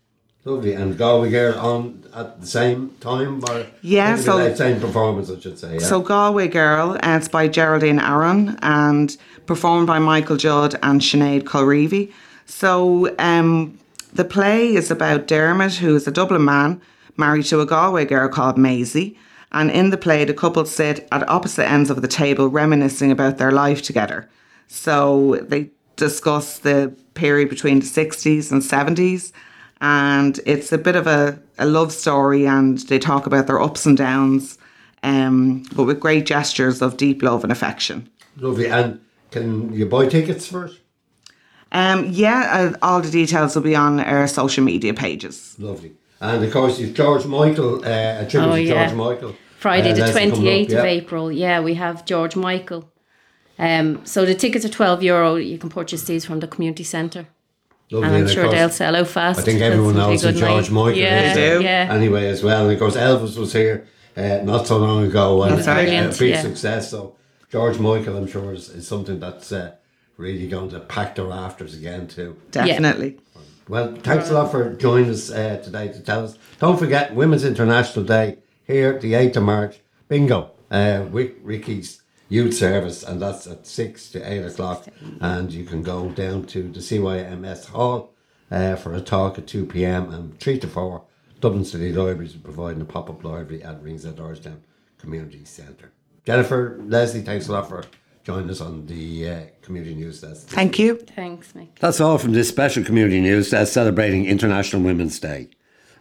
Lovely. 0.46 0.74
And 0.74 0.98
Galway 0.98 1.30
Girl 1.32 1.60
on 1.60 2.04
at 2.16 2.42
the 2.42 2.48
same 2.48 2.92
time? 3.00 3.44
Or 3.50 3.66
Yeah, 3.82 4.16
so- 4.16 4.54
same 4.56 4.80
performance, 4.80 5.30
I 5.30 5.40
should 5.40 5.60
say. 5.60 5.74
Yeah? 5.74 5.80
So 5.80 6.02
Galway 6.02 6.48
Girl, 6.48 6.92
uh, 7.04 7.18
it's 7.18 7.28
by 7.28 7.48
Geraldine 7.48 8.00
Aron 8.00 8.58
and 8.62 9.16
performed 9.46 9.88
by 9.88 10.00
Michael 10.00 10.38
Judd 10.38 10.76
and 10.84 11.02
Sinead 11.02 11.44
Colreevy. 11.44 12.12
So 12.46 13.16
um, 13.20 13.80
the 14.14 14.26
play 14.26 14.76
is 14.76 14.92
about 14.92 15.28
Dermot, 15.28 15.76
who 15.76 15.96
is 15.96 16.08
a 16.08 16.12
Dublin 16.12 16.46
man 16.46 16.82
married 17.18 17.46
to 17.46 17.62
a 17.62 17.66
Galway 17.66 18.06
girl 18.06 18.30
called 18.30 18.58
Maisie. 18.58 19.18
And 19.52 19.70
in 19.70 19.90
the 19.90 19.98
play, 19.98 20.24
the 20.24 20.34
couple 20.34 20.66
sit 20.66 21.08
at 21.12 21.28
opposite 21.30 21.70
ends 21.70 21.90
of 21.90 22.02
the 22.02 22.08
table 22.08 22.48
reminiscing 22.48 23.12
about 23.12 23.38
their 23.38 23.52
life 23.52 23.82
together. 23.82 24.30
So 24.68 25.38
they 25.42 25.72
discuss 25.98 26.60
the 26.60 26.96
period 27.14 27.50
between 27.50 27.80
the 27.80 27.86
60s 27.86 28.52
and 28.52 28.62
70s. 28.62 29.34
And 29.82 30.40
it's 30.46 30.72
a 30.72 30.78
bit 30.78 30.96
of 30.96 31.08
a, 31.08 31.40
a 31.58 31.66
love 31.66 31.92
story, 31.92 32.46
and 32.46 32.78
they 32.80 33.00
talk 33.00 33.26
about 33.26 33.48
their 33.48 33.60
ups 33.60 33.86
and 33.86 33.98
downs, 33.98 34.60
um, 35.02 35.64
but 35.76 35.86
with 35.86 36.00
great 36.00 36.28
gestures 36.28 36.82
of 36.82 36.98
deep 36.98 37.24
love 37.24 37.44
and 37.44 37.52
affection. 37.52 38.08
Lovely. 38.38 38.68
And 38.68 39.02
can 39.32 39.74
you 39.74 39.88
buy 39.88 40.08
tickets 40.08 40.46
for 40.46 40.66
it? 40.66 40.74
Um, 41.72 42.08
yeah, 42.12 42.74
uh, 42.74 42.78
all 42.82 43.02
the 43.02 43.10
details 43.10 43.56
will 43.56 43.64
be 43.64 43.76
on 43.76 44.00
our 44.00 44.28
social 44.28 44.64
media 44.64 44.94
pages. 44.94 45.56
Lovely. 45.58 45.94
And 46.20 46.44
of 46.44 46.52
course, 46.52 46.80
you've 46.80 46.94
George 46.94 47.26
Michael, 47.26 47.84
uh, 47.86 48.22
a 48.22 48.28
tribute 48.30 48.50
Oh, 48.50 48.56
to 48.56 48.62
yeah. 48.62 48.86
George 48.88 48.98
Michael. 48.98 49.36
Friday 49.58 49.92
uh, 49.92 49.96
the 49.96 50.02
Leslie 50.02 50.32
coming 50.32 50.48
up, 50.48 50.70
28th 50.70 50.80
of. 50.80 50.86
April. 50.86 51.32
Yeah, 51.32 51.62
we 51.62 51.76
have 51.76 52.06
George 52.06 52.36
Michael. 52.36 52.92
Um, 53.58 54.06
so 54.06 54.26
the 54.26 54.36
tickets 54.36 54.66
are 54.66 54.70
12 54.70 55.04
euro. 55.04 55.36
You 55.36 55.58
can 55.58 55.70
purchase 55.70 56.04
these 56.04 56.26
from 56.26 56.40
the 56.40 56.48
community 56.48 56.84
centre. 56.84 57.28
Lovely. 57.92 58.08
And 58.08 58.18
I'm 58.18 58.24
of 58.24 58.32
sure 58.32 58.44
course, 58.46 58.56
they'll 58.56 58.70
sell 58.70 58.96
out 58.96 59.08
fast. 59.08 59.40
I 59.40 59.44
think 59.44 59.62
everyone 59.62 59.96
it'll 59.96 60.10
be 60.10 60.14
a 60.14 60.16
knows 60.16 60.24
who 60.24 60.32
George 60.32 60.72
night. 60.72 60.72
Michael 60.72 60.98
yeah, 61.00 61.32
is. 61.32 61.36
Do. 61.36 61.64
Yeah. 61.64 61.88
Anyway, 61.92 62.28
as 62.28 62.44
well. 62.44 62.64
And 62.64 62.74
of 62.74 62.80
course, 62.80 62.96
Elvis 62.96 63.38
was 63.38 63.54
here 63.54 63.88
uh, 64.16 64.40
not 64.44 64.66
so 64.68 64.78
long 64.78 65.06
ago. 65.06 65.44
And 65.44 65.58
That's 65.58 65.68
uh, 65.68 65.74
brilliant, 65.76 66.16
a 66.16 66.20
big 66.20 66.30
yeah. 66.32 66.42
success. 66.42 66.90
So, 66.90 67.16
George 67.52 67.80
Michael, 67.80 68.18
I'm 68.18 68.28
sure, 68.28 68.54
is, 68.54 68.70
is 68.70 68.88
something 68.88 69.20
that's 69.20 69.52
uh, 69.52 69.76
really 70.22 70.48
going 70.48 70.70
to 70.70 70.80
pack 70.80 71.16
the 71.16 71.26
rafters 71.26 71.74
again, 71.74 72.08
too. 72.08 72.38
Definitely. 72.52 73.18
Well, 73.68 73.96
thanks 73.96 74.30
a 74.30 74.34
lot 74.34 74.52
for 74.52 74.74
joining 74.74 75.10
us 75.10 75.32
uh, 75.32 75.62
today 75.64 75.88
to 75.90 76.00
tell 76.00 76.26
us. 76.26 76.38
Don't 76.60 76.78
forget 76.78 77.16
Women's 77.16 77.44
International 77.44 78.06
Day 78.06 78.38
here, 78.66 79.00
the 79.00 79.14
8th 79.14 79.38
of 79.38 79.44
March. 79.44 79.80
Bingo. 80.08 80.52
Uh, 80.70 81.06
Rick, 81.10 81.38
Ricky's 81.42 82.02
Youth 82.30 82.54
Service, 82.54 83.04
and 83.04 83.22
that's 83.22 83.48
at 83.48 83.68
6 83.68 84.12
to 84.12 84.32
8 84.32 84.46
o'clock. 84.46 84.88
And 85.20 85.52
you 85.52 85.66
can 85.66 85.84
go 85.84 86.10
down 86.10 86.46
to 86.48 86.64
the 86.64 86.80
CYMS 86.80 87.66
Hall 87.68 88.14
uh, 88.50 88.76
for 88.76 88.94
a 88.94 89.02
talk 89.02 89.38
at 89.38 89.48
2 89.48 89.66
pm 89.66 90.14
and 90.14 90.40
3 90.40 90.60
to 90.60 90.68
4. 90.68 91.04
Dublin 91.40 91.66
City 91.66 91.92
Libraries 91.92 92.36
are 92.36 92.40
providing 92.40 92.82
a 92.82 92.86
pop 92.86 93.10
up 93.10 93.24
library 93.24 93.64
at 93.64 93.82
Ringsend 93.82 94.18
Irishtown 94.18 94.60
Community 94.98 95.44
Centre. 95.44 95.92
Jennifer, 96.26 96.80
Leslie, 96.86 97.22
thanks 97.22 97.48
a 97.48 97.52
lot 97.52 97.68
for 97.68 97.84
joining 98.24 98.50
us 98.50 98.62
on 98.62 98.86
the 98.86 99.30
uh, 99.30 99.42
Community 99.62 99.96
News 99.96 100.22
Desk. 100.22 100.48
Thank 100.48 100.80
you. 100.80 100.98
Thanks, 100.98 101.54
Mick. 101.54 101.70
That's 101.80 102.00
all 102.00 102.18
from 102.18 102.34
this 102.34 102.50
special 102.50 102.84
Community 102.84 103.22
News 103.22 103.52
Desk 103.52 103.72
celebrating 103.72 104.26
International 104.26 104.82
Women's 104.82 105.20
Day. 105.20 105.50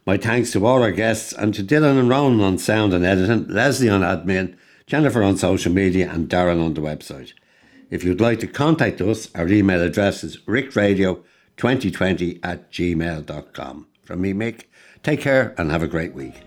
My 0.07 0.17
thanks 0.17 0.51
to 0.53 0.67
all 0.67 0.83
our 0.83 0.93
guests 0.93 1.33
and 1.33 1.55
to 1.55 1.63
Dylan 1.63 1.99
and 1.99 2.09
Ronan 2.09 2.41
on 2.41 2.59
sound 2.59 2.95
and 2.95 3.05
editing, 3.05 3.49
Leslie 3.49 3.89
on 3.89 4.01
admin, 4.01 4.57
Jennifer 4.87 5.23
on 5.23 5.37
social 5.37 5.73
media, 5.73 6.11
and 6.11 6.29
Darren 6.29 6.65
on 6.65 6.75
the 6.75 6.81
website. 6.81 7.33
If 7.91 8.05
you'd 8.05 8.21
like 8.21 8.41
to 8.41 8.47
contact 8.47 9.01
us, 9.01 9.29
our 9.35 9.49
email 9.49 9.83
address 9.83 10.25
is 10.25 10.39
rickradio2020 10.39 12.41
at 12.43 12.73
gmail.com. 12.73 13.87
From 14.03 14.21
me, 14.21 14.33
Mick, 14.33 14.65
take 15.03 15.21
care 15.21 15.55
and 15.59 15.71
have 15.71 15.83
a 15.83 15.89
great 15.89 16.15
week. 16.15 16.43